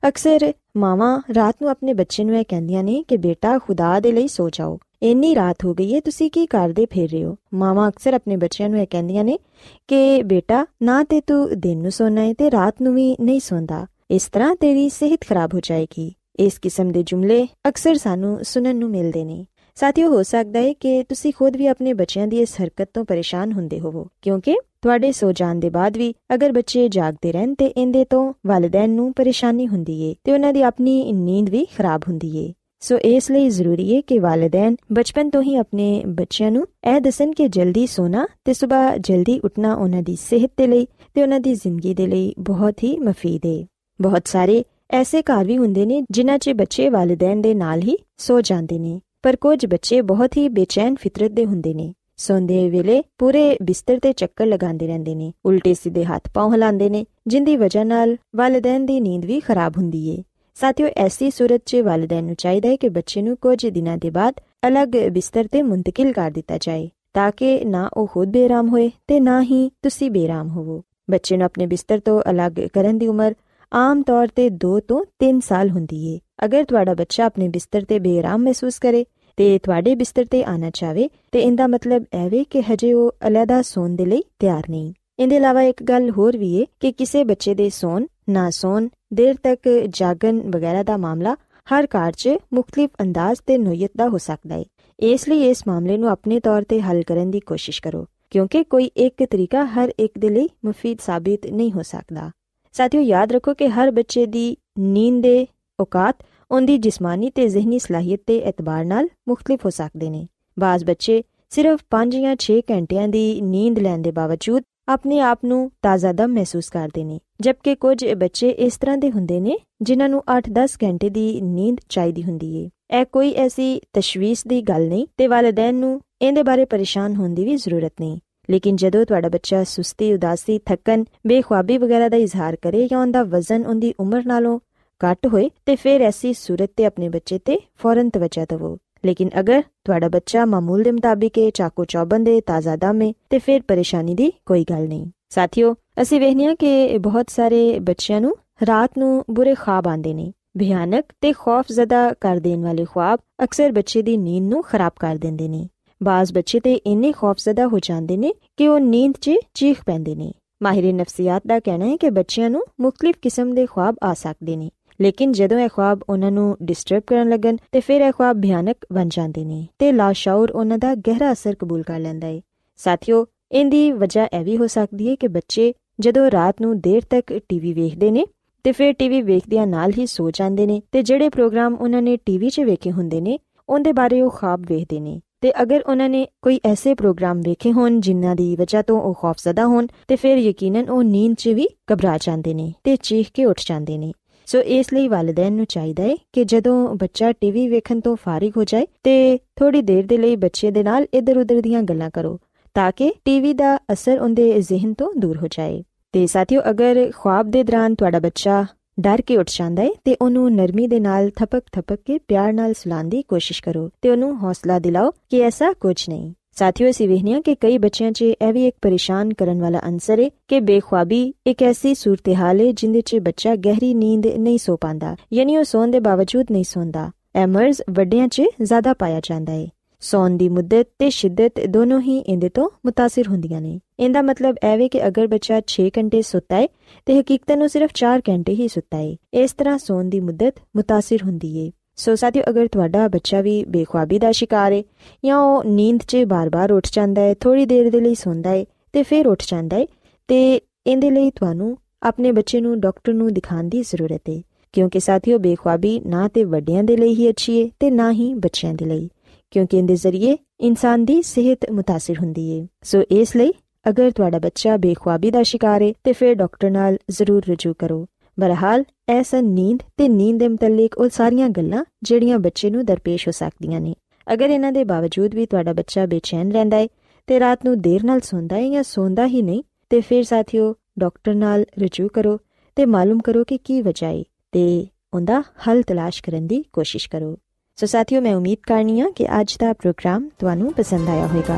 ਅਕਸਰ 0.08 0.54
ਮਾਵਾਂ 0.78 1.22
ਰਾਤ 1.36 1.56
ਨੂੰ 1.62 1.72
ਆਪਣੇ 1.72 1.94
ਬੱਚੇ 1.94 2.24
ਨੂੰ 2.24 2.40
ਇਹ 2.40 2.46
ਕਹਿੰਦੀਆਂ 2.48 2.84
ਨੇ 2.84 3.04
ਕਿ 3.08 3.18
ਬੇਟਾ 3.18 3.58
ਖੁਦਾ 3.58 4.00
ਦੇ 4.00 4.12
ਲਈ 4.12 4.28
ਸੋ 4.28 4.50
ਜਾਓ। 4.50 4.80
ਇੰਨੀ 5.04 5.36
ਰਾਤ 5.36 5.66
ਹੋ 5.66 5.74
ਗਈ 5.74 5.96
ਹੈ, 5.96 6.00
ਤੁਸੀਂ 6.00 6.32
ਕੀ 6.32 6.46
ਕਰਦੇ 6.46 6.86
ਫਿਰ 6.86 7.10
ਰਹੇ 7.12 7.24
ਹੋ? 7.24 7.36
ਮਾਵਾਂ 7.54 7.90
ਅਕਸਰ 7.90 8.14
ਆਪਣੇ 8.14 8.36
ਬੱਚਿਆਂ 8.36 8.70
ਨੂੰ 8.70 8.80
ਇਹ 8.80 8.88
ਕਹਿੰਦੀਆਂ 8.90 9.24
ਨੇ 9.24 9.40
ਕਿ, 9.88 10.24
ਬੇਟਾ, 10.24 10.66
ਨਾ 10.82 11.04
ਤੇ 11.04 11.22
ਤੂੰ 11.22 11.50
ਦਿਨ 11.60 11.78
ਨੂੰ 11.78 11.92
ਸੋਣਾ 11.92 12.22
ਹੈ 12.22 12.34
ਤੇ 12.34 12.52
ਰਾਤ 12.52 12.76
ਨੂੰ 12.82 12.96
ਵੀ 12.96 13.16
ਨਹੀਂ 13.22 13.40
ਸੌਂਦਾ। 13.40 13.88
ਇਸ 14.12 14.30
ਤਰ੍ਹਾਂ 14.34 14.56
ਤੇਰੀ 14.56 14.90
ਸਿਹਤ 14.90 15.20
ਖਰਾਬ 15.30 15.54
ਹੋ 15.54 15.60
ਜਾਏਗੀ। 15.60 16.14
ਇਸ 16.40 16.60
ਕਿਸਮ 16.60 16.92
ਦੇ 16.92 17.04
ਜੁਮਲੇ 17.04 17.48
ਅਕਸਰ 17.70 17.96
ਸਾਨੂੰ 17.96 18.40
ਸੁਣਨ 18.44 18.76
ਨੂੰ 18.76 18.90
ਮਿਲਦੇ 18.90 19.24
ਨੇ। 19.24 19.46
ਸਾਥੀਓ, 19.76 20.10
ਹੋ 20.10 20.24
ਸਕਦਾ 20.24 20.60
ਹੈ 20.60 20.74
ਕਿ 20.74 21.04
ਤੁਸੀਂ 21.04 21.34
ਖੁਦ 21.34 21.58
ਵੀ 21.58 21.68
ਆਪਣੇ 21.68 21.94
ਬੱਚਿਆਂ 21.94 22.28
ਦੀ 22.28 22.42
ਇਸ 22.42 22.56
ਹਰਕਤ 22.64 22.90
ਤੋਂ 22.94 23.06
ਪਰੇਸ਼ਾਨ 23.06 23.52
ਹੁੰਦੇ 23.52 23.80
ਹੋਵੋ। 23.80 24.08
ਕਿਉਂਕਿ 24.22 24.56
ਤੁਹਾਡੇ 24.82 25.12
ਸੋ 25.12 25.32
ਜਾਣ 25.32 25.56
ਦੇ 25.56 25.70
ਬਾਅਦ 25.70 25.98
ਵੀ 25.98 26.14
ਅਗਰ 26.34 26.52
ਬੱਚੇ 26.52 26.90
ਜਾਗਦੇ 26.90 27.32
ਰਹਿਣ 27.32 27.54
ਤੇ 27.54 27.66
ਇਹਦੇ 27.66 28.06
ਤੋਂ 28.06 28.34
ਵਾਲਿਦੈਨ 28.46 28.90
ਨੂੰ 28.90 29.14
ਪਰੇਸ਼ਾਨੀ 29.14 29.68
ਹੁੰਦੀ 29.68 30.02
ਏ 30.02 30.16
ਤੇ 30.24 30.34
ਉਹਨਾਂ 30.34 30.54
ਦੀ 30.54 30.62
ਆਪਣੀ 30.62 31.14
ਨੀਂਦ 31.14 31.50
ਵੀ 31.50 31.66
ਖਰਾਬ 31.78 32.02
ਹੁੰਦੀ 32.08 32.38
ਏ। 32.38 32.54
ਸੋ 32.83 32.97
ਇਸ 32.97 33.31
ਲਈ 33.31 33.50
ਜ਼ਰੂਰੀ 33.50 33.89
ਏ 33.91 34.01
ਕਿ 34.01 34.19
ਵਾਲਿਦੈਨ 34.19 34.75
ਬਚਪਨ 34.91 35.30
ਤੋਂ 35.30 35.41
ਹੀ 35.41 35.56
ਆਪਣੇ 35.56 36.03
ਬੱਚਿਆਂ 36.07 36.51
ਨੂੰ 36.51 36.65
ਇਹ 36.95 37.01
ਦੱਸਣ 37.01 37.31
ਕਿ 37.31 37.47
ਜਲਦੀ 37.47 37.88
ਸੋਣਾ 37.88 38.27
ਤੇ 38.45 38.53
ਸਵੇਰ 38.53 38.97
ਜਲਦੀ 38.97 39.39
ਉੱਠਣਾ 39.39 39.74
ਉਹਨਾਂ 39.75 40.01
ਦੀ 40.01 40.15
ਸਿਹਤ 40.15 40.51
ਦੇ 40.57 40.68
ਲਈ 40.68 40.88
ਤੇ 41.13 41.21
ਉਹਨਾਂ 41.21 41.39
ਦੀ 41.39 41.53
ਜ਼ਿੰਦਗੀ 41.53 41.94
ਦੇ 41.94 42.07
ਲਈ 42.07 42.33
ਬਹੁਤ 42.39 42.83
ਹੀ 42.83 42.97
ਮਫੀਦ 43.00 43.45
ਏ 43.45 43.65
ਬਹੁਤ 44.01 44.27
ਸਾਰੇ 44.27 44.63
ਐਸੇ 44.91 45.21
ਘਰ 45.21 45.45
ਵੀ 45.45 45.57
ਹੁੰਦੇ 45.57 45.85
ਨੇ 45.85 46.01
ਜਿਨ੍ਹਾਂ 46.12 46.38
'ਚ 46.38 46.50
ਬੱਚੇ 46.50 46.89
ਵਾਲਿਦੈਨ 46.89 47.41
ਦੇ 47.41 47.53
ਨਾਲ 47.53 47.81
ਹੀ 47.81 47.97
ਸੋ 48.18 48.41
ਜਾਂਦੇ 48.41 48.80
ਨੇ, 48.80 49.00
ਪਰ 49.21 49.35
ਕੁਝ 49.35 49.65
ਬੱਚੇ 49.65 50.01
ਬਹੁਤ 50.01 50.38
ਹੀ 50.38 50.50
ਬੇਚੈਨ 50.50 50.95
ਫਿਤਰਤ 50.95 51.31
ਦੇ 51.31 51.45
ਹੁੰਦੇ 51.45 51.74
ਨੇ। 51.74 51.94
ਸੌਂਦੇ 52.18 52.69
ਵੇਲੇ 52.69 53.01
ਪੂਰੇ 53.18 53.57
ਬਿਸਤਰ 53.63 54.00
ਤੇ 54.00 54.13
ਚੱਕਰ 54.13 54.45
ਲਗਾਉਂਦੇ 54.45 54.88
ਰਹਿੰਦੇ 54.88 55.15
ਨੇ, 55.15 55.31
ਉਲਟੇ 55.45 55.74
ਸਿੱਧੇ 55.74 56.03
ਹੱਥ 56.03 56.30
ਪਾਉ 56.33 56.51
ਹਿਲਾਉਂਦੇ 56.51 56.89
ਨੇ, 56.89 57.06
ਜਿੰਦੀ 57.27 57.57
ਵਜ੍ਹਾ 57.57 57.83
ਨਾਲ 57.83 58.18
ਵਾਲਿਦੈਨ 58.35 58.85
ਦੀ 58.85 59.00
ਨੀਂਦ 59.00 59.25
ਵੀ 59.25 59.39
ਖਰਾਬ 59.39 59.77
ਹੁੰਦੀ 59.77 60.07
ਏ। 60.09 60.24
ਸਾਥੀਓ, 60.56 60.88
ਐਸੀ 60.98 61.30
ਸੂਰਤ 61.32 61.62
'ਚ 61.66 61.76
ਵਾਲਿਦੈਨ 61.76 62.24
ਨੂੰ 62.24 62.36
ਚਾਹੀਦਾ 62.36 62.70
ਹੈ 62.70 62.76
ਕਿ 62.76 62.90
ਬੱਚੇ 62.90 63.22
ਨੂੰ 63.22 63.36
ਕੁਝ 63.38 63.66
ਦਿਨਾਂ 63.68 63.98
ਦੇ 63.98 64.10
ਬਾਅਦ 64.10 64.34
ਅਲੱਗ 64.68 64.96
ਬਿਸਤਰ 65.12 65.48
ਤੇ 65.52 65.62
ਮੁੰਤਕਿਲ 65.62 66.12
ਕਰ 66.14 66.32
ਦਿੱਤਾ 66.32 66.58
ਜਾਏ, 66.58 66.90
ਤਾਂ 67.14 67.32
ਕਿ 67.38 67.66
ਨਾ 67.66 67.90
ਉਹ 67.94 68.07
ਖੁਦ 68.07 68.30
ਬੇਰਾਮ 68.30 68.69
ਹੋਏ 68.69 68.90
ਤੇ 69.07 69.19
ਨਾ 69.19 69.42
ਹੀ 69.42 69.69
ਤੁਸੀਂ 69.83 70.12
ਬੇਰਾਮ 70.12 70.50
ਹੋਵੋ। 70.50 70.81
ਬੱਚੇ 71.10 71.38
ਨੂੰ 71.38 71.45
ਆਪਣੇ 71.45 71.66
ਬਿਸਤਰ 71.66 72.00
ਤੋਂ 72.00 72.22
ਅਲੱਗ 72.30 72.60
ਕਰਨ 72.74 72.98
ਦੀ 72.98 73.07
ਉਮਰ 73.07 73.33
ਆਮ 73.72 74.02
ਤੌਰ 74.02 74.28
ਤੇ 74.28 74.48
2 74.66 74.80
ਤੋਂ 74.88 75.04
3 75.19 75.40
ਸਾਲ 75.40 75.69
ਹੁੰਦੀ 75.69 76.06
ਏ। 76.14 76.19
ਅਗਰ 76.45 76.64
ਤੁਹਾਡਾ 76.64 76.94
ਬੱਚਾ 76.94 77.26
ਆਪਣੇ 77.26 77.48
ਬਿਸਤਰ 77.50 77.86
ਤੇ 77.86 78.00
ਬੇਰਾਮ 78.00 78.44
ਮਹਿਸੂਸ 78.44 78.80
ਕਰੇ 78.80 79.06
ਤੇ 79.38 79.60
ਤੁਹਾਡੇ 79.60 79.95
ਬਿਸਤਰ 79.95 80.26
ਤੇ 80.26 80.44
ਆਣਾ 80.44 80.69
ਚਾਵੇ, 80.69 81.10
ਤੇ 81.31 81.40
ਇਹਦਾ 81.40 81.68
ਮਤਲਬ 81.68 82.06
ਐਵੇਂ 82.14 82.45
ਕਿ 82.50 82.62
ਹਜੇ 82.62 82.94
ਉਹ 82.94 83.12
ਅਲੱਗਾ 83.28 83.62
ਸੌਣ 83.62 83.90
ਦੇ 83.90 84.06
ਲਈ 84.06 84.24
ਤਿਆਰ 84.40 84.64
ਨਹੀਂ। 84.69 84.94
ਇਹਦੇ 85.19 85.36
ਇਲਾਵਾ 85.36 85.62
ਇੱਕ 85.62 85.83
ਗੱਲ 85.83 86.10
ਹੋਰ 86.10 86.38
ਵੀ 86.38 86.60
ਹੈ 86.60 86.66
ਕਿ 86.80 86.92
ਕਿਸੇ 86.92 87.24
ਬੱਚੇ 87.24 87.54
ਦੇ 87.54 87.69
ਸੌਣ 87.69 88.06
ਨਾ 88.27 88.49
ਸੌਣ, 88.49 88.87
ਦੇਰ 89.13 89.35
ਤੱਕ 89.44 89.69
ਜਾਗਣ 89.89 90.39
ਵਗੈਰਾ 90.51 90.83
ਦਾ 90.83 90.97
ਮਾਮਲਾ 90.97 91.35
ਹਰ 91.68 91.87
ਘਰ 91.87 92.11
'ਚ 92.11 92.30
ਮੁxtਲਿਫ 92.53 92.89
ਅੰਦਾਜ਼ 93.01 93.42
ਤੇ 93.45 93.57
ਨੋਇਤ 93.57 93.92
ਦਾ 93.97 94.07
ਹੋ 94.07 94.18
ਸਕਦਾ 94.18 94.56
ਹੈ 94.56 94.63
ਇਸ 94.99 95.27
ਲਈ 95.30 95.49
ਇਸ 95.49 95.63
ਮਾਮਲੇ 95.68 95.97
ਨੂੰ 95.97 96.09
ਆਪਣੇ 96.09 96.39
ਤੌਰ 96.39 96.63
ਤੇ 96.63 96.80
ਹੱਲ 96.81 97.01
ਕਰਨ 97.03 97.31
ਦੀ 97.31 97.39
ਕੋਸ਼ਿਸ਼ 97.39 97.81
ਕਰੋ, 97.81 98.06
ਕਿਉਂਕਿ 98.31 98.63
ਕੋਈ 98.63 98.85
ਇੱਕ 98.85 99.23
ਤਰੀਕਾ 99.25 99.65
ਹਰ 99.65 99.92
ਇੱਕ 99.99 100.18
ਦੇ 100.19 100.30
ਲਈ 100.30 100.49
ਮੁਫੀਦ 100.65 100.99
ਸਾਬਿਤ 101.06 101.45
ਨਹੀਂ 101.47 101.71
ਹੋ 101.71 101.81
ਸਕਦਾ। 101.81 102.31
ਸਾਥੀਓ, 102.75 103.01
ਯਾਦ 103.01 103.31
ਰੱਖੋ 103.31 103.53
ਕਿ 103.53 103.68
ਹਰ 103.68 103.92
ਬੱਚੇ 103.92 104.25
ਦੀ 104.25 104.56
ਨੀਂਦ 104.80 105.21
ਦੇ 105.23 105.47
ਔਕਾਤ 105.80 106.23
ਉਹਦੀ 106.51 106.77
ਜਿਸਮਾਨੀ 106.77 107.30
ਤੇ 107.30 107.47
ਜ਼ਿਹਨੀ 107.47 107.80
ਸਲਾਹੀਅਤ 107.80 108.21
ਤੇ 108.27 108.37
ਇਤਬਾਰ 108.37 108.85
ਨਾਲ 108.85 109.07
ਮੁxtਲਿਫ 109.30 109.65
ਹੋ 109.65 109.69
ਸਕਦੇ 109.69 110.09
ਨੇ। 110.09 110.27
ਬਾਜ਼ 110.57 110.85
ਬੱਚੇ 110.85 111.23
ਸਿਰਫ 111.49 111.80
5 111.89 112.19
ਜਾਂ 112.21 112.35
6 112.42 112.59
ਘੰਟਿਆਂ 112.71 113.07
ਦੀ 113.07 113.25
ਨੀਂਦ 113.42 113.80
ਲੈਣ 113.80 114.01
ਦੇ 114.01 114.11
ਬਾਵਜੂਦ 114.11 114.63
ਆਪਣੇ 114.87 115.19
ਆਪ 115.19 115.40
ਨੂੰ 115.45 115.71
ਤਾਜ਼ਾਦਮ 115.81 116.28
ਮਹਿਸੂਸ 116.28 116.69
ਕਰਦੇ 116.69 117.04
ਨੇ, 117.04 117.19
ਜਦਕਿ 117.42 117.75
ਕੁਝ 117.75 118.06
ਬੱਚੇ 118.13 118.49
ਇਸ 118.49 118.78
ਤਰ੍ਹਾਂ 118.78 118.97
ਦੇ 118.97 119.11
ਹੁੰਦੇ 119.11 119.40
ਨੇ, 119.40 119.57
ਜਿਨ੍ਹਾਂ 119.81 120.09
ਨੂੰ 120.09 120.23
8-10 120.30 120.78
ਘੰਟੇ 120.83 121.09
ਦੀ 121.09 121.42
ਨੀਂਦ 121.42 121.78
ਚਾਹੀਦੀ 121.90 122.23
ਹੁੰਦੀ 122.23 122.56
ਏ। 122.56 122.69
ਇਹ 122.99 123.06
ਕੋਈ 123.06 123.33
ਐਸੀ 123.33 123.81
ਤਸ਼ਵੀਸ਼ 123.94 124.44
ਦੀ 124.47 124.61
ਗੱਲ 124.61 124.87
ਨਹੀਂ 124.87 125.07
ਤੇ 125.18 125.28
ਵਾਲਿਦੈਨ 125.28 125.75
ਨੂੰ 125.75 126.02
ਇਹਦੇ 126.21 126.44
ਬਾਰੇ 126.44 126.66
ਪਰੇਸ਼ਾਨ 126.66 127.16
ਹੋਣ 127.16 127.33
ਦੀ 127.33 127.45
ਵੀ 127.45 127.56
ਜ਼ਰੂਰਤ 127.56 127.94
ਨਹੀਂ। 127.99 128.19
ਲੇਕਿਨ 128.49 128.75
ਜਦੋਂ 128.75 129.06
ਤੁਹਾਡਾ 129.06 129.30
ਬੱਚਾ 129.30 129.63
ਸੁਸਤੀ, 129.63 130.13
ਉਦਾਸੀ, 130.13 130.59
ਥੱਕਨ, 130.66 131.06
ਬੇਖੁਆਬੀ 131.28 131.78
ਵਗੈਰਾ 131.78 132.09
ਦਾ 132.09 132.18
ਇਜ਼ਹਾਰ 132.18 132.56
ਕਰੇ 132.56 132.87
ਜਾਂ 132.87 133.02
ਉਹਦਾ 133.02 133.23
ਵਜ਼ਨ 133.23 133.66
ਉਹਦੀ 133.66 133.94
ਉਮਰ 133.99 134.25
ਨਾਲੋਂ 134.25 134.59
ਘੱਟ 135.02 135.28
ਹੋਏ, 135.28 135.49
ਤੇ 135.66 135.75
ਫਿਰ 135.75 136.02
ਐਸੀ 136.02 136.33
ਸੂਰਤ 136.33 136.71
ਤੇ 136.78 136.85
ਆਪਣੇ 136.85 137.09
ਬੱਚੇ 137.09 137.40
ਤੇ 137.40 137.57
ਫੌਰਨ 137.78 138.09
ਤਵੱਜਾ 138.09 138.45
ਦਿਵੋ। 138.45 138.78
ਲੇਕਿਨ 139.06 139.30
ਅਗਰ 139.40 139.64
ਤੁਹਾਡਾ 139.83 140.10
ਬੱਚਾ 140.10 140.45
ਮਾਮੂਲ 140.45 140.83
ਦੇ 140.83 140.92
ਮੁਤਾਬਿਕ 140.92 141.40
ਹੈ, 141.40 141.50
ਚਾਕੋ 141.50 141.86
ਚੌਬੰਦ 141.86 142.28
ਹੈ 142.28 142.40
ਤਾਜ਼ਾ 142.40 142.76
ਦਮ 142.76 143.02
ਹੈ, 143.02 143.14
ਤੇ 143.30 143.40
ਫਿਰ 143.40 143.62
ਪਰੇਸ਼ਾਨੀ 143.68 144.16
ਦੀ 144.16 144.31
ਕੋਈ 144.45 144.66
ਗੱਲ 144.69 144.88
ਨਹੀਂ। 144.88 145.07
ਸਾਥੀਓ, 145.30 145.76
ਅਸੀਂ 146.02 146.19
ਵੇਖਨੀਆ 146.19 146.56
ਕਿ 146.56 146.98
ਬਹੁਤ 146.98 147.30
ਸਾਰੇ 147.30 147.80
ਬੱਚਿਆਂ 147.80 148.22
ਨੂੰ 148.22 148.36
ਰਾਤ 148.68 148.92
ਨੂੰ 148.98 149.24
ਬੁਰੇ 149.30 149.56
ਖਾਬ 149.56 149.88
ਆਉਂਦੇ 149.88 150.14
ਨੇ। 150.14 150.33
ਭਿਆਨਕ 150.60 151.06
ਤੇ 151.22 151.33
ਖੌਫਜ਼ਦਾ 151.33 152.14
ਕਰ 152.22 152.36
ਦੇਣ 152.38 152.62
ਵਾਲੇ 152.62 152.86
ਖਾਬ 152.86 153.19
ਅਕਸਰ 153.44 153.72
ਬੱਚੇ 153.72 154.02
ਦੀ 154.02 154.18
ਨੀਂਦ 154.18 154.45
ਨੂੰ 154.45 154.64
ਖਰਾਬ 154.64 154.92
ਕਰ 155.00 155.16
ਦਿੰਦੇ 155.16 155.48
ਨੇ। 155.48 155.68
ਬਾਜ਼ 156.04 156.33
ਬੱਚੇ 156.33 156.60
ਤੇ 156.60 156.74
ਇੰਨੇ 156.74 157.12
ਖੌਫਜ਼ਦਾ 157.12 157.68
ਹੋ 157.68 157.80
ਜਾਂਦੇ 157.80 158.18
ਨੇ 158.18 158.33
ਕਿ 158.57 158.68
ਉਹ 158.68 158.80
ਨੀਂਦ 158.80 159.14
'ਚ 159.22 159.31
ਚੀਖ 159.54 159.83
ਪੈਂਦੇ 159.86 160.16
ਨੇ। 160.16 160.31
ਮਾਹਿਰ 160.64 160.94
ਨਫਸੀਆਤ 160.94 161.42
ਦਾ 161.48 161.60
ਕਹਿਣਾ 161.60 161.86
ਹੈ 161.86 161.98
ਕਿ 161.98 162.10
ਬੱਚਿਆਂ 162.10 162.50
ਨੂੰ 162.50 162.64
ਮੁxtਲਿਫ 162.81 163.16
ਕਿਸਮ 163.22 163.56
ਦੇ 163.56 163.66
ਖਾਬ 163.66 163.95
ਆ 164.04 164.14
ਸਕਦੇ 164.14 164.56
ਨੇ। 164.56 164.69
ਲੇਕਿਨ 165.02 165.31
ਜਦੋਂ 165.31 165.59
ਇਹ 165.59 165.69
ਖੁਆਬ 165.69 166.00
ਉਹਨਾਂ 166.09 166.31
ਨੂੰ 166.31 166.57
ਡਿਸਟਰਬ 166.64 167.04
ਕਰਨ 167.07 167.30
ਲੱਗਣ, 167.30 167.57
ਤੇ 167.71 167.80
ਫਿਰ 167.80 168.02
ਇਹ 168.02 168.12
ਖੁਆਬ 168.12 168.42
ਭਿਆਨਕ 168.42 168.78
ਬਣ 168.94 169.09
ਜਾਂਦੇ 169.09 169.45
ਨੇ, 169.45 169.68
ਤੇ 169.80 169.92
ਲਾਸ਼ੌਰ 169.92 170.52
ਉਹਨਾਂ 170.52 170.78
ਦਾ 170.78 170.95
ਗਹਿਰਾ 170.95 171.31
ਅਸਰ 171.31 171.56
ਕਬੂਲ 171.56 171.83
ਕਰ 171.83 172.00
ਲੈਂਦਾ 172.00 172.28
ਹੈ 172.28 172.42
ਸਾਥੀਓ, 172.78 173.26
ਇਹਦੀ 173.52 173.92
ਵਜ੍ਹਾ 173.92 174.26
ਇਹ 174.26 174.44
ਵੀ 174.44 174.57
ਹੋ 174.57 174.68
ਸਕਦੀ 174.68 175.09
ਹੈ 175.09 175.16
ਕਿ 175.16 175.28
ਬੱਚੇ 175.28 175.73
ਜਦੋਂ 176.00 176.31
ਰਾਤ 176.31 176.62
ਨੂੰ 176.62 176.80
ਦੇਰ 176.81 177.02
ਤੱਕ 177.09 177.40
ਟੀਵੀ 177.50 177.73
ਵੇਖਦੇ 177.73 178.12
ਨੇ, 178.12 178.26
ਤੇ 178.64 178.71
ਫਿਰ 178.71 178.94
ਟੀਵੀ 178.94 179.21
ਵੇਖਦਿਆਂ 179.21 179.68
ਨਾਲ 179.68 179.92
ਹੀ 179.97 180.06
ਸੋ 180.06 180.31
ਜਾਂਦੇ 180.31 180.66
ਨੇ, 180.66 180.81
ਤੇ 180.92 181.02
ਜਿਹੜੇ 181.02 181.30
ਪ੍ਰੋਗਰਾਮ 181.30 181.76
ਉਹਨਾਂ 181.76 182.02
ਨੇ 182.02 182.18
ਟੀਵੀ 182.18 182.50
'ਚ 182.50 182.59
ਵੇਖੇ 182.59 182.92
ਹੁੰਦੇ 182.92 183.21
ਨੇ, 183.21 183.40
ਉਹਦੇ 183.69 183.92
ਬਾਰੇ 183.92 184.21
ਉਹ 184.21 184.30
ਖਾਬ 184.30 184.66
ਵੇਖਦੇ 184.69 185.00
ਨੇ। 185.00 185.21
ਤੇ 185.42 185.52
ਅਗਰ 185.62 185.81
ਉਹਨਾਂ 185.88 186.09
ਨੇ 186.09 186.28
ਕੋਈ 186.42 186.59
ਐਸੇ 186.66 186.94
ਪ੍ਰੋਗਰਾਮ 186.94 187.42
ਵੇਖੇ 187.42 187.71
ਹੋਣ 187.71 188.00
ਜਿਨ੍ਹਾਂ 188.00 188.35
ਦੀ 188.35 188.56
ਵਜ੍ਹਾ 188.56 188.81
ਤੋਂ 188.81 189.02
ਉਹ 189.02 189.14
ਖੌਫਜ਼ਦਾ 189.14 189.66
ਹੋਣ, 189.66 189.88
ਤੇ 190.07 190.16
ਫਿਰ 190.16 190.38
ਯਕੀਨਨ 190.38 190.90
ਉਹ 190.90 191.04
ਨੀਂਦ 191.04 191.35
'ਚ 191.38 191.47
ਵੀ 191.47 191.68
ਘਬਰਾ 191.94 192.18
ਜਾਂਦੇ 192.18 192.54
ਨੇ, 192.54 192.73
ਤੇ 192.83 192.95
ਚੀਖ 192.95 193.30
ਕੇ 193.33 193.45
ਉੱਠ 193.45 193.62
ਜਾਂਦੇ 193.68 193.97
ਨੇ। 193.97 194.12
ਸੋ 194.45 194.62
ਇਸ 194.62 194.94
ਲਈ 194.94 195.07
ਵਾਲਿਦੈਨ 195.07 195.54
ਨੂੰ 195.54 195.66
ਚਾਹੀਦਾ 195.66 196.04
ਹੈ 196.04 196.16
ਕਿ 196.33 196.44
ਜਦੋਂ 196.44 196.95
ਬੱਚਾ 196.95 197.31
ਟੀਵੀ 197.31 197.68
ਵੇਖਣ 197.68 198.00
ਤੋਂ 198.00 198.16
ਫਾਰਿਗ 198.16 198.52
ਹੋ 198.57 198.64
ਜਾਏ 198.64 198.88
ਤੇ 199.04 199.38
ਥੋੜੀ 199.38 199.81
ਦੇਰ 199.81 200.06
ਦੇ 200.06 200.18
ਲਈ 200.18 200.35
ਬੱਚੇ 200.35 200.71
ਦੇ 200.71 200.83
ਨਾਲ 200.83 201.06
ਇੱਧਰ-ਉੱਧਰ 201.14 201.62
ਦੀਆਂ 201.62 201.83
ਗੱਲਾਂ 201.83 202.09
ਕਰੋ, 202.09 202.40
ਤਾਂ 202.73 202.92
ਕਿ 202.92 203.14
ਟੀਵੀ 203.26 203.54
ਦਾ 203.54 203.78
ਅਸਰ 203.78 204.19
ਉਹਦੇ 204.19 204.62
ਜ਼ਿਹਨ 204.62 204.94
ਤੋਂ 204.94 205.14
ਦੂਰ 205.18 205.38
ਹੋ 205.38 205.47
ਜਾਏ। 205.47 205.83
ਤੇ 206.14 206.28
ਸਾਥੀਓ, 206.28 206.62
ਅਗਰ 206.69 207.12
ਖੁਆਬ 207.16 207.52
ਦੇ 207.52 207.64
ਦੌਰਾਨ 207.64 207.95
ਤੁਹਾਡਾ 207.95 208.19
ਬੱਚਾ 208.19 208.66
ਡਰ 209.00 209.21
ਕੇ 209.21 209.38
ਉੱਠ 209.38 209.47
ਜਾਂਦਾ 209.57 209.83
ਹੈ, 209.83 209.90
ਤੇ 210.06 210.16
ਉਹਨੂੰ 210.21 210.56
ਨਰਮੀ 210.56 210.88
ਦੇ 210.88 211.00
ਨਾਲ 211.00 211.30
ਥਪਕ 211.30 211.64
ਥਪਕ 211.71 212.00
ਕੇ 212.06 212.18
ਪਿਆਰ 212.18 212.54
ਨਾਲ 212.54 212.73
ਸੁਲਾਉਣ 212.73 213.04
ਦੀ 213.04 213.21
ਕੋਸ਼ਿਸ਼ 213.21 213.64
ਕਰੋ 213.64 213.90
ਤੇ 214.02 214.09
ਉਹਨੂੰ 214.09 214.44
ਹੌਸਲਾ 214.44 214.80
ਦਿਲਾਓ 214.80 215.12
ਕਿ 215.12 215.42
ਐਸਾ 215.42 215.73
ਕੁਝ 215.73 216.09
ਨਹੀਂ। 216.09 216.33
ਸਾਥੀਓ 216.58 216.91
ਅਸੀਂ 216.91 217.08
ਵੇਖਨੀਆ 217.08 217.41
ਕਿ 217.41 217.55
ਕਈ 217.55 217.79
ਬੱਚਿਆਂ 217.79 218.10
'ਚ 218.13 218.22
ਇਹ 218.22 218.53
ਵੀ 218.53 218.67
ਇੱਕ 218.67 218.77
ਪਰੇਸ਼ਾਨ 218.82 219.32
ਕਰਨ 219.34 219.60
ਵਾਲਾ 219.60 219.81
ਅੰਸਰ 219.84 220.20
ਹੈ 220.20 220.29
ਕਿ 220.48 220.60
ਬੇਖੁਆਬੀ 220.60 221.20
ਇੱਕ 221.46 221.63
ਐਸੀ 221.63 221.94
ਸੂਰਤ-ਹਾਲ 221.94 222.60
ਹੈ 222.60 222.70
ਜਿੰਦੇ 222.72 223.01
'ਚ 223.01 223.19
ਬੱਚਾ 223.19 223.55
ਗਹਿਰੀ 223.56 223.94
ਨੀਂਦ 223.94 224.27
ਨਹੀਂ 224.27 224.58
ਸੋ 224.58 224.77
ਪਾਉਂਦਾ 224.77 225.17
ਯਾਨੀ 225.32 225.56
ਉਹ 225.56 225.65
ਸੌਣ 225.65 225.91
ਦੇ 225.91 226.01
ਬਾਵਜੂਦ 226.01 226.53
ਨਹੀਂ 226.53 226.65
ਸੌਂਦਾ 226.65 227.10
ਇਹ 227.37 227.46
ਮਰਜ਼ 227.46 227.82
ਵੱਡਿਆਂ 227.91 228.29
'ਚ 228.29 228.43
ਜ਼ਿਆਦਾ 228.63 228.94
ਪਾਇਆ 228.94 229.20
ਜਾਂਦਾ 229.25 229.53
ਹੈ 229.53 229.67
ਸੌਣ 230.03 230.37
ਦੀ 230.37 230.48
ਮੁੱਦਤ 230.48 230.87
ਤੇ 230.98 231.10
ਸ਼ਿੱਦਤ 231.10 231.60
ਦੋਨੋਂ 231.67 232.01
ਹੀ 232.01 232.19
ਇਹਦੇ 232.19 232.48
ਤੋਂ 232.48 232.69
متاثر 232.89 233.29
ਹੁੰਦੀਆਂ 233.29 233.60
ਨੇ 233.60 233.79
ਇਹਦਾ 234.01 234.22
ਮਤਲਬ 234.22 234.56
ਇਹ 234.65 234.77
ਵੇ 234.79 234.89
ਕਿ 234.89 235.06
ਅਗਰ 235.06 235.27
ਬੱਚਾ 235.27 235.60
6 235.72 235.89
ਘੰਟੇ 235.98 236.20
ਸੁੱਤਾ 236.22 236.56
ਹੈ 236.56 236.67
ਤੇ 237.06 237.20
ਹਕੀਕਤਨ 237.20 237.63
ਉਹ 237.63 237.69
ਸਿਰਫ 237.69 237.91
4 237.94 238.22
ਘੰਟੇ 238.29 238.53
ਹੀ 238.53 238.69
ਸੁੱਤਾ 238.69 238.98
ਹੈ 238.98 239.43
ਇਸ 239.43 239.53
ਤਰ੍ਹਾਂ 239.53 239.79
ਸੌਣ 239.79 240.05
ਦੀ 240.08 240.20
ਮੁੱਦਤ 240.20 240.60
متاثر 240.79 241.25
ਹੁੰਦੀ 241.25 241.51
ਹੈ 241.58 241.70
ਸੋ 241.96 242.15
ਸਾਥੀਓ 242.15 242.43
ਅਗਰ 242.48 242.67
ਤੁਹਾਡਾ 242.67 243.06
ਬੱਚਾ 243.08 243.41
ਵੀ 243.41 243.65
ਬੇਖੁਆਬੀ 243.65 244.19
ਦਾ 244.19 244.32
ਸ਼ਿਕਾਰ 244.32 244.72
ਹੈ 244.72 244.82
ਜਾਂ 245.25 245.39
ਉਹ 245.39 245.65
ਨੀਂਦ 245.65 246.01
'ਚ 246.08 246.25
ਬਾਰ-ਬਾਰ 246.25 246.72
ਉੱਠ 246.72 246.89
ਜਾਂਦਾ 246.93 247.22
ਹੈ 247.22 247.34
ਥੋੜੀ 247.34 247.67
ਦੇਰ 247.67 247.91
ਦੇ 247.91 248.01
ਲਈ 248.01 248.15
ਸੌਂਦਾ 248.15 248.51
ਹੈ 248.51 248.65
ਤੇ 248.93 249.03
ਫਿਰ 249.03 249.27
ਉੱਠ 249.27 249.43
ਜਾਂਦਾ 249.51 249.79
ਹੈ 249.79 249.87
ਤੇ 250.29 250.60
ਇਹਦੇ 250.87 251.10
ਲਈ 251.10 251.31
ਤੁਹਾਨੂੰ 251.31 251.77
ਆਪਣੇ 252.03 252.32
ਬੱਚੇ 252.32 252.60
ਨੂੰ 252.60 252.81
ਡਾਕਟਰ 252.81 253.13
ਨੂੰ 253.13 253.32
ਦਿਖਾਉਣ 253.32 253.69
ਦੀ 253.69 253.82
ਜ਼ਰੂਰਤ 253.82 254.29
ਹੈ 254.31 254.41
ਕਿਉਂਕਿ 254.72 255.01
ਸਾਥੀਓ 255.01 255.39
ਬੇਖੁਆਬੀ 255.39 256.01
ਨਾ 256.06 256.29
ਤੇ 256.29 256.44
ਵੱਡਿਆਂ 256.44 256.84
ਦੇ 256.84 256.96
ਲਈ 256.96 257.15
ਹੀ 257.15 257.31
ਅੱਛੀ 257.31 257.63
ਹੈ 257.63 257.69
ਤੇ 257.81 257.91
ਨਾ 257.91 258.10
ਹੀ 258.13 258.34
ਬੱਚਿਆਂ 258.34 258.75
ਦੇ 258.75 258.84
ਲਈ 258.84 259.08
ਕਿਉਂਕਿ 259.51 259.79
ਇਹਦੇ 259.79 259.94
ਜ਼ਰੀਏ 259.94 260.37
ਇਨਸਾਨ 260.60 261.05
ਦੀ 261.05 261.22
ਸਿਹਤ 261.22 261.65
متاثر 261.70 262.20
ਹੁੰਦੀ 262.20 262.60
ਹੈ 262.60 262.67
ਸੋ 262.82 263.03
ਇਸ 263.10 263.37
ਲਈ 263.37 263.53
ਅਗਰ 263.87 264.10
ਤੁਹਾਡਾ 264.10 264.39
ਬੱਚਾ 264.39 264.77
ਬੇਖੁਆਬੀ 264.77 265.31
ਦਾ 265.31 265.43
ਸ਼ਿਕਾਰ 265.43 265.82
ਹੈ 265.82 265.93
ਤੇ 266.05 266.13
ਫਿਰ 266.13 266.34
ਡਾਕਟਰ 266.34 266.70
ਨਾਲ 266.70 266.96
ਜ਼ਰੂਰ 267.10 267.43
ਰਜੂ 267.48 267.75
ਕਰੋ 267.75 268.06
ਬਹਰਹਾਲ 268.40 268.83
ਐਸਾ 269.09 269.42
ਨੀਂਦ 269.42 269.80
ਤੇ 269.97 270.07
ਨੀਂਦ 270.09 270.40
ਦੇ 270.40 270.47
ਮੁਤਲਕ 270.47 270.97
ਉਹ 270.97 271.09
ਸਾਰੀਆਂ 271.09 271.49
ਗੱਲਾਂ 271.49 271.83
ਜਿਹੜੀਆਂ 272.04 272.40
ਬੱਚੇ 272.40 272.69
ਨੂੰ 272.69 272.85
ਦਰਪੇਸ਼ 272.85 273.28
ਹੋ 273.28 273.31
ਸਕਦੀਆਂ 273.31 273.81
ਨੇ। 273.81 273.95
ਅਗਰ 274.33 274.49
ਇਹਨਾਂ 274.49 274.71
ਦੇ 274.71 274.83
ਬਾਵਜੂਦ 274.83 275.35
ਵੀ 275.35 275.45
ਤੁਹਾਡਾ 275.45 275.73
ਬੱਚਾ 275.73 276.06
ਬੇਚੈਨ 276.06 276.52
ਰਹਿੰਦਾ 276.52 276.78
ਹੈ 276.78 276.87
ਤੇ 277.28 277.40
ਰਾਤ 277.40 277.66
ਨੂੰ 277.66 277.81
ਦੇਰ 277.81 278.04
ਨਾਲ 278.04 278.19
ਸੌਂਦਾ 278.19 278.56
ਹੈ 278.56 278.69
ਜਾਂ 278.69 278.83
ਸੌਂਦਾ 278.83 279.28
ਹੀ 279.28 279.42
ਨਹੀਂ, 279.42 279.63
ਤੇ 279.90 280.02
ਫਿਰ 280.02 280.23
ਸਾਥੀਓ 280.23 280.75
ਡਾਕਟਰ 280.99 281.35
ਨਾਲ 281.35 281.66
ਰਜੂ 281.83 282.07
ਕਰੋ 282.07 282.40
ਤੇ 282.75 282.85
ਮਾਲੂਮ 282.85 283.19
ਕਰੋ 283.19 283.44
ਕਿ 283.44 283.57
ਕੀ 283.57 283.81
ਵਜ੍ਹਾ 283.81 284.09
ਹੈ 284.09 284.23
ਤੇ 284.52 284.87
ਉਹਦਾ 285.13 285.44
ਹੱਲ 285.68 285.81
ਤਲਾਸ਼ 285.81 286.23
ਕਰਨ 286.23 286.47
ਦੀ 286.47 286.63
ਕੋਸ਼ਿਸ਼ 286.73 287.09
ਕਰੋ। 287.09 287.37
ਸੋ 287.75 287.85
ਸਾਥੀਓ 287.85 288.21
ਮੈਂ 288.21 288.35
ਉਮੀਦ 288.35 288.57
ਕਰਨੀ 288.68 289.02
ਆ 289.02 289.09
ਕਿ 289.16 289.42
ਅੱਜ 289.42 289.57
ਦਾ 289.59 289.73
ਪ੍ਰੋਗਰਾਮ 289.73 290.30
ਤੁਹਾਨੂੰ 290.40 290.73
ਪਸੰਦ 290.73 291.09
ਆਇਆ 291.09 291.28
ਹੋਵੇਗਾ। 291.28 291.57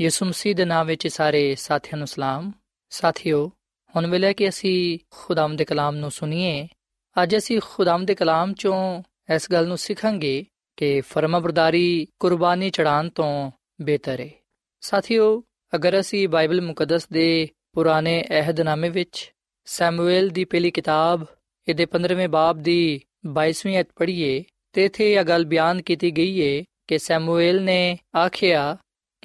ਯਿਸੂ 0.00 0.26
ਮਸੀਹ 0.26 0.54
ਦੇ 0.54 0.64
ਨਾਮ 0.64 0.86
ਵਿੱਚ 0.86 1.08
ਸਾਰੇ 1.08 1.54
ਸਾਥੀਆਂ 1.54 1.98
ਨੂੰ 1.98 2.06
ਸਲਾਮ। 2.06 2.52
ਸਾਥਿਓ, 2.90 3.52
ਹੁਣ 3.96 4.06
ਵੇਲੇ 4.06 4.34
ਕਿ 4.34 4.48
ਅਸੀਂ 4.48 4.98
ਖੁਦਾਮ 5.10 5.56
ਦੇ 5.56 5.64
ਕਲਾਮ 5.64 5.96
ਨੂੰ 5.96 6.10
ਸੁਣੀਏ, 6.10 6.68
ਅੱਜ 7.22 7.36
ਅਸੀਂ 7.36 7.60
ਖੁਦਾਮ 7.64 8.04
ਦੇ 8.04 8.14
ਕਲਾਮ 8.14 8.52
ਚੋਂ 8.52 9.02
ਇਸ 9.34 9.52
ਗੱਲ 9.52 9.66
ਨੂੰ 9.66 9.78
ਸਿੱਖਾਂਗੇ 9.78 10.46
ਕਿ 10.76 11.00
ਫਰਮਾਬਰਦਾਰੀ 11.00 12.08
ਕੁਰਬਾਨੀ 12.20 12.70
ਚੜਾਉਣ 12.70 13.08
ਤੋਂ 13.08 13.50
ਬਿਹਤਰ 13.80 14.20
ਹੈ 14.20 14.30
ਸਾਥਿਓ, 14.80 15.42
ਅਗਰ 15.74 16.00
ਅਸੀਂ 16.00 16.28
ਬਾਈਬਲ 16.28 16.60
ਮੁਕੱਦਸ 16.60 17.08
ਦੇ 17.08 17.48
ਪੁਰਾਣੇ 17.72 18.24
ਅਹਿਦਨਾਮੇ 18.30 18.88
ਵਿੱਚ 18.88 19.32
ਸੈਮੂਅਲ 19.64 20.28
ਦੀ 20.28 20.44
ਪਹਿਲੀ 20.44 20.70
ਕਿਤਾਬ, 20.70 21.26
ਇਹਦੇ 21.68 21.86
15ਵੇਂ 21.86 22.28
ਬਾਬ 22.28 22.58
ਦੀ 22.58 23.00
22ਵੀਂ 23.26 23.80
ਅਧ 23.80 23.86
ਪੜ੍ਹੀਏ, 23.96 24.44
ਤੇ 24.72 24.84
ਇਥੇ 24.84 25.12
ਇਹ 25.12 25.24
ਗੱਲ 25.24 25.44
ਬਿਆਨ 25.44 25.82
ਕੀਤੀ 25.82 26.10
ਗਈ 26.10 26.58
ਹੈ 26.58 26.64
ਕਿ 26.86 26.98
ਸੈਮੂਅਲ 26.98 27.62
ਨੇ 27.62 27.98
ਆਖਿਆ 28.16 28.76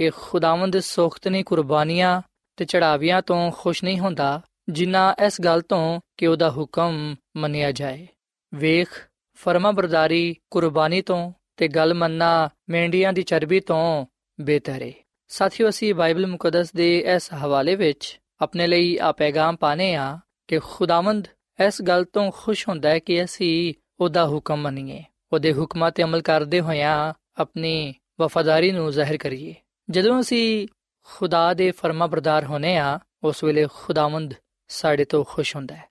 ਕਿ 0.01 0.09
ਖੁਦਾਵੰਦ 0.09 0.79
ਸੋਖਤਨੀ 0.79 1.43
ਕੁਰਬਾਨੀਆਂ 1.43 2.21
ਤੇ 2.57 2.65
ਚੜਾਵਿਆਂ 2.65 3.21
ਤੋਂ 3.21 3.51
ਖੁਸ਼ 3.51 3.83
ਨਹੀਂ 3.83 3.99
ਹੁੰਦਾ, 3.99 4.41
ਜਿੰਨਾ 4.69 5.15
ਇਸ 5.25 5.41
ਗੱਲ 5.41 5.61
ਤੋਂ 5.61 5.99
ਕਿ 6.17 6.27
ਉਹਦਾ 6.27 6.49
ਹੁਕਮ 6.51 7.15
ਮੰਨਿਆ 7.37 7.71
ਜਾਏ। 7.71 8.07
ਵੇਖ, 8.53 8.87
ਫਰਮਾਬਰਦਾਰੀ 9.33 10.35
ਕੁਰਬਾਨੀ 10.51 11.01
ਤੋਂ 11.01 11.31
ਤੇ 11.57 11.67
ਗੱਲ 11.67 11.93
ਮੰਨਣਾ 11.93 12.49
ਮੈਂਡੀਆਂ 12.69 13.13
ਦੀ 13.13 13.23
ਚਰਬੀ 13.23 13.59
ਤੋਂ 13.59 14.05
ਬਿਹਤਰ 14.41 14.81
ਹੈ 14.81 14.91
ਸਾਥੀਓ, 15.27 15.69
ਅਸੀਂ 15.69 15.93
ਬਾਈਬਲ 15.95 16.27
ਮੁਕੱਦਸ 16.27 16.73
ਦੇ 16.73 16.97
ਇਸ 17.15 17.33
ਹਵਾਲੇ 17.33 17.75
ਵਿੱਚ 17.75 18.19
ਆਪਣੇ 18.41 18.67
ਲਈ 18.67 18.97
ਆ 18.97 19.11
ਪੈਗਾਮ 19.11 19.55
ਪਾਣੇ 19.55 19.95
ਆ 19.95 20.19
ਕਿ 20.47 20.59
ਖੁਦਾਵੰਦ 20.59 21.27
ਇਸ 21.67 21.81
ਗੱਲ 21.81 22.05
ਤੋਂ 22.05 22.31
ਖੁਸ਼ 22.31 22.69
ਹੁੰਦਾ 22.69 22.89
ਹੈ 22.89 22.99
ਕਿ 22.99 23.23
ਅਸੀਂ 23.23 23.73
ਉਹਦਾ 23.99 24.27
ਹੁਕਮ 24.27 24.61
ਮੰਨੀਏ, 24.61 25.03
ਉਹਦੇ 25.33 25.53
ਹੁਕਮਾਂ 25.53 25.91
ਤੇ 25.91 26.03
ਅਮਲ 26.03 26.21
ਕਰਦੇ 26.21 26.61
ਹੋਇਆਂ 26.61 27.13
ਆਪਣੀ 27.37 27.93
ਵਫਾਦਾਰੀ 28.21 28.71
ਨੂੰ 28.71 28.91
ਜ਼ਾਹਿਰ 28.91 29.17
ਕਰੀਏ। 29.17 29.55
ਜਦੋਂ 29.91 30.21
ਅਸੀਂ 30.21 30.67
ਖੁਦਾ 31.03 31.53
ਦੇ 31.53 31.71
ਫਰਮਾਬਰਦਾਰ 31.71 32.45
ਹੋਨੇ 32.45 32.77
ਆ, 32.77 32.99
ਉਸ 33.23 33.43
ਵੇਲੇ 33.43 33.67
ਖੁਦਾਵੰਦ 33.73 34.33
ਸਾਡੇ 34.67 35.05
ਤੋਂ 35.05 35.23
ਖੁਸ਼ 35.23 35.55
ਹੁੰਦਾ 35.55 35.75
ਹੈ। 35.75 35.83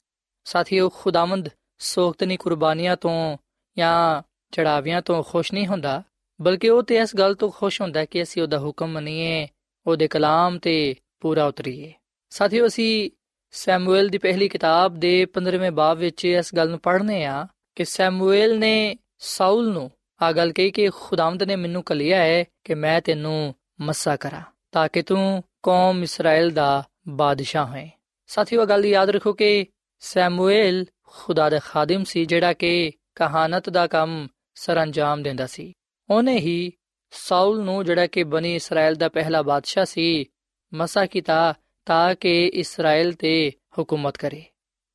ਸਾਥੀਓ, 0.45 0.88
ਖੁਦਾਵੰਦ 0.88 1.49
ਸੋਖਤਨੀ 1.78 2.37
ਕੁਰਬਾਨੀਆਂ 2.37 2.97
ਤੋਂ 2.97 3.37
ਜਾਂ 3.78 4.23
ਚੜਾਵਿਆਂ 4.52 5.02
ਤੋਂ 5.02 5.23
ਖੁਸ਼ 5.23 5.54
ਨਹੀਂ 5.54 5.66
ਹੁੰਦਾ, 5.66 6.02
ਬਲਕਿ 6.40 6.69
ਉਹ 6.69 6.83
ਤੇ 6.83 6.97
ਇਸ 6.97 7.16
ਗੱਲ 7.16 7.35
ਤੋਂ 7.35 7.50
ਖੁਸ਼ 7.50 7.80
ਹੁੰਦਾ 7.80 8.04
ਕਿ 8.04 8.23
ਅਸੀਂ 8.23 8.42
ਉਹਦਾ 8.42 8.59
ਹੁਕਮ 8.59 8.88
ਮੰਨੀਏ, 8.88 9.49
ਉਹਦੇ 9.87 10.09
ਕਲਾਮ 10.09 10.59
ਤੇ 10.59 10.95
ਪੂਰਾ 11.21 11.47
ਉਤਰੀਏ। 11.47 11.92
ਸਾਥੀਓ, 12.30 12.66
ਅਸੀਂ 12.66 13.11
ਸੈਮੂਅਲ 13.50 14.09
ਦੀ 14.09 14.19
ਪਹਿਲੀ 14.19 14.49
ਕਿਤਾਬ 14.49 14.95
ਦੇ 14.95 15.26
15ਵੇਂ 15.26 15.71
ਬਾਬ 15.71 15.99
ਵਿੱਚ 15.99 16.25
ਇਸ 16.25 16.54
ਗੱਲ 16.54 16.71
ਨੂੰ 16.71 16.78
ਪੜ੍ਹਨੇ 16.78 17.25
ਆ 17.25 17.47
ਕਿ 17.75 17.85
ਸੈਮੂਅਲ 17.85 18.59
ਨੇ 18.59 18.97
ਸਾਊਲ 19.19 19.73
ਨੂੰ 19.73 19.90
ਆ 20.23 20.33
ਗੱਲ 20.33 20.52
ਕਹੀ 20.52 20.71
ਕਿ 20.71 20.90
ਖੁਦਾਵੰਦ 20.90 21.42
ਨੇ 21.42 21.57
ਮੈਨੂੰ 21.57 21.83
ਕਲਿਆ 21.83 22.19
ਹੈ 22.19 22.45
ਕਿ 22.64 22.75
ਮੈਂ 22.75 23.00
ਤੈਨੂੰ 23.00 23.54
ਮੱਸਾ 23.81 24.17
ਕਰਾਂ, 24.17 24.43
ਤਾਂ 24.73 24.89
ਕਿ 24.93 25.03
ਤੂੰ 25.03 25.45
ਕੌਮ 25.63 26.03
ਇਸਰਾਇਲ 26.03 26.51
ਦਾ 26.51 26.85
ਬਾਦਸ਼ਾਹ 27.09 27.67
ਹੋਏ। 27.67 27.91
ਸਾਥੀਓ 28.27 28.67
ਗੱਲ 28.67 28.87
ਯਾਦ 28.87 29.11
ਰੱਖੋ 29.11 29.33
ਕਿ 29.33 29.67
ਸੈਮੂਅਲ 30.01 30.85
ਖੁਦਾ 31.03 31.51
ਦਾ 31.51 31.59
ਖਾਦਮ 31.59 32.05
ਸੀ, 32.05 32.25
ਜਿਹੜਾ 32.25 32.53
ਕਿ 32.53 32.93
ਕਹਾਨਤ 33.15 33.71
ਦਾ 33.71 33.87
ਕੰਮ 33.87 34.29
ਸਰੰਜਾਮ 34.55 35.23
ਦਿੰਦਾ 35.23 35.47
ਸੀ। 35.47 35.73
ਉਹਨੇ 36.11 36.39
ਹੀ 36.39 36.73
ਸਾਊਲ 37.11 37.63
ਨੂੰ, 37.63 37.85
ਜਿਹੜਾ 37.85 38.07
ਕਿ 38.07 38.25
ਬਣੀ 38.25 38.55
ਇਸਰਾਇਲ 38.55 38.95
ਦਾ 38.95 39.09
ਪਹਿਲਾ 39.09 39.43
ਬਾਦਸ਼ਾਹ 39.43 39.85
ਸੀ, 39.85 40.25
ਮਸਾ 40.75 41.07
ਕੀਤਾ 41.07 41.55
ਤਾਂ 41.87 42.15
ਕਿ 42.15 42.47
ਇਸਰਾਇਲ 42.47 43.13
ਤੇ 43.13 43.53
ਹਕੂਮਤ 43.81 44.17
ਕਰੇ। 44.17 44.43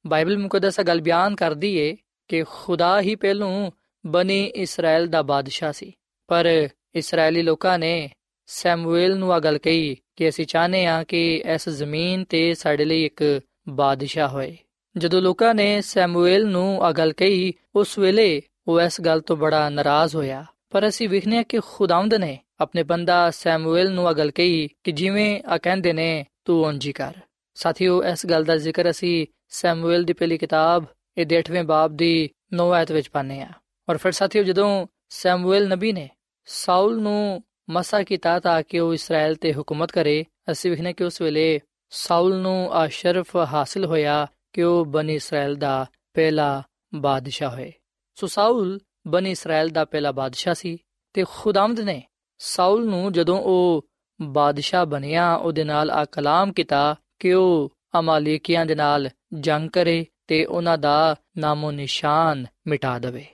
ਬਾਈਬਲ 0.07 0.37
ਮੁਕੱਦਸ 0.37 0.81
ਗੱਲ 0.81 1.01
ਬਿਆਨ 1.01 1.35
ਕਰਦੀ 1.35 1.75
ਏ 1.75 1.97
ਕਿ 2.27 2.43
ਖੁਦਾ 2.43 3.01
ਹੀ 3.01 3.15
ਪਹਿਲੋਂ 3.15 3.71
ਬਣੀ 4.05 4.45
ਇਸਰਾਇਲ 4.45 5.07
ਦਾ 5.07 5.21
ਬਾਦਸ਼ਾਹ 5.21 5.71
ਸੀ, 5.71 5.93
ਪਰ 6.27 6.69
ਇਸرائیਲੀ 6.95 7.41
ਲੋਕਾਂ 7.41 7.79
ਨੇ 7.79 8.11
ਸੈਮੂਅਲ 8.45 9.17
ਨੂੰ 9.17 9.33
ਆ 9.33 9.39
ਗੱਲ 9.39 9.57
ਕਹੀ 9.57 9.97
ਕਿ 10.15 10.29
ਅਸੀਂ 10.29 10.45
ਚਾਹਨੇ 10.45 10.85
ਆ 10.85 11.03
ਕਿ 11.03 11.43
ਇਸ 11.53 11.69
ਜ਼ਮੀਨ 11.69 12.23
ਤੇ 12.23 12.53
ਸਾਡੇ 12.53 12.85
ਲਈ 12.85 13.05
ਇੱਕ 13.05 13.41
ਬਾਦਸ਼ਾਹ 13.69 14.29
ਹੋਏ। 14.29 14.57
ਜਦੋਂ 14.97 15.21
ਲੋਕਾਂ 15.21 15.55
ਨੇ 15.55 15.81
ਸੈਮੂਅਲ 15.81 16.45
ਨੂੰ 16.45 16.83
ਆ 16.83 16.91
ਗੱਲ 16.91 17.13
ਕਹੀ, 17.13 17.53
ਉਸ 17.75 17.99
ਵੇਲੇ 17.99 18.41
ਉਹ 18.67 18.81
ਇਸ 18.81 19.01
ਗੱਲ 19.01 19.21
ਤੋਂ 19.21 19.37
ਬੜਾ 19.37 19.69
ਨਾਰਾਜ਼ 19.69 20.15
ਹੋਇਆ। 20.15 20.45
ਪਰ 20.69 20.87
ਅਸੀਂ 20.87 21.09
ਵਿਖਨੇ 21.09 21.43
ਕਿ 21.43 21.59
ਖੁਦਾਵੰਦ 21.65 22.13
ਨੇ 22.13 22.39
ਆਪਣੇ 22.59 22.83
ਬੰਦਾ 22.83 23.31
ਸੈਮੂਅਲ 23.31 23.91
ਨੂੰ 23.91 24.07
ਆ 24.07 24.13
ਗੱਲ 24.13 24.31
ਕਹੀ 24.31 24.67
ਕਿ 24.83 24.91
ਜਿਵੇਂ 24.91 25.41
ਆ 25.45 25.57
ਕਹਿੰਦੇ 25.57 25.93
ਨੇ, 25.93 26.25
ਤੂੰ 26.45 26.63
ਉਂਝੀ 26.63 26.91
ਕਰ। 26.91 27.13
ਸਾਥੀਓ, 27.55 28.03
ਇਸ 28.03 28.25
ਗੱਲ 28.25 28.43
ਦਾ 28.43 28.57
ਜ਼ਿਕਰ 28.57 28.89
ਅਸੀਂ 28.89 29.27
ਸੈਮੂਅਲ 29.49 30.03
ਦੀ 30.03 30.13
ਪਹਿਲੀ 30.13 30.37
ਕਿਤਾਬ, 30.37 30.85
ਇਹ 31.17 31.25
8ਵੇਂ 31.25 31.63
ਬਾਬ 31.63 31.95
ਦੀ 31.95 32.29
9 32.53 32.71
ਆਇਤ 32.71 32.91
ਵਿੱਚ 32.91 33.09
ਪਾਨੇ 33.09 33.41
ਆ 33.41 33.49
ਔਰ 33.89 33.97
ਫਿਰ 33.97 34.11
ਸਾਥੀਓ, 34.11 34.43
ਜਦੋਂ 34.43 34.87
ਸੈਮੂਅਲ 35.09 35.67
ਨਬੀ 35.67 35.93
ਨੇ 35.93 36.09
ਸਾਊਲ 36.45 37.01
ਨੂੰ 37.01 37.43
ਮਸਾ 37.69 38.03
ਕੀਤਾ 38.03 38.39
ਤਾਂ 38.39 38.63
ਕਿ 38.63 38.79
ਉਹ 38.79 38.93
ਇਸਰਾਇਲ 38.93 39.35
ਤੇ 39.35 39.53
ਹਕੂਮਤ 39.53 39.91
ਕਰੇ। 39.91 40.25
ਅਸੀਂ 40.51 40.71
ਵਿਖਨੇ 40.71 40.93
ਕਿ 40.93 41.03
ਉਸ 41.03 41.21
ਵੇਲੇ 41.21 41.59
ਸਾਊਲ 41.89 42.37
ਨੂੰ 42.37 42.73
ਆ 42.73 42.87
ਸ਼ਰਫ 42.87 43.35
ਹਾਸਲ 43.35 43.85
ਹੋਇਆ 43.85 44.27
ਕਿ 44.53 44.63
ਉਹ 44.63 44.85
ਬਨੀ 44.85 45.15
ਇਸਰਾਇਲ 45.15 45.55
ਦਾ 45.55 45.85
ਪਹਿਲਾ 46.13 46.63
ਬਾਦਸ਼ਾਹ 46.95 47.49
ਹੋਏ। 47.49 47.71
ਸੋ 48.15 48.27
ਸਾਊਲ 48.27 48.79
ਬਨੀ 49.07 49.31
ਇਸਰਾਇਲ 49.31 49.69
ਦਾ 49.69 49.85
ਪਹਿਲਾ 49.85 50.11
ਬਾਦਸ਼ਾਹ 50.11 50.53
ਸੀ 50.53 50.77
ਤੇ 51.13 51.25
ਖੁਦਾਮਦ 51.29 51.79
ਨੇ 51.79 52.03
ਸਾਊਲ 52.37 52.85
ਨੂੰ 52.85 53.13
ਜਦੋਂ 53.13 53.39
ਉਹ 53.39 53.87
ਬਾਦਸ਼ਾਹ 54.21 54.85
ਬਣਿਆ, 54.85 55.35
ਉਹਦੇ 55.35 55.63
ਨਾਲ 55.63 55.91
ਆ 55.91 56.05
ਕਲਾਮ 56.05 56.53
ਕੀਤਾ 56.53 56.95
ਕਿ 57.19 57.33
ਉਹ 57.33 57.77
ਅਮਾਲੀਕੀਆਂ 57.99 58.65
ਦੇ 58.65 58.75
ਨਾਲ 58.75 59.09
ਜੰਗ 59.39 59.69
ਕਰੇ 59.69 60.05
ਤੇ 60.27 60.45
ਉਹਨਾਂ 60.45 60.77
ਦਾ 60.77 61.15
ਨਾਮੋ 61.37 61.71
ਨਿਸ਼ਾਨ 61.71 62.45
ਮਿਟਾ 62.67 62.99
ਦੇਵੇ। 62.99 63.25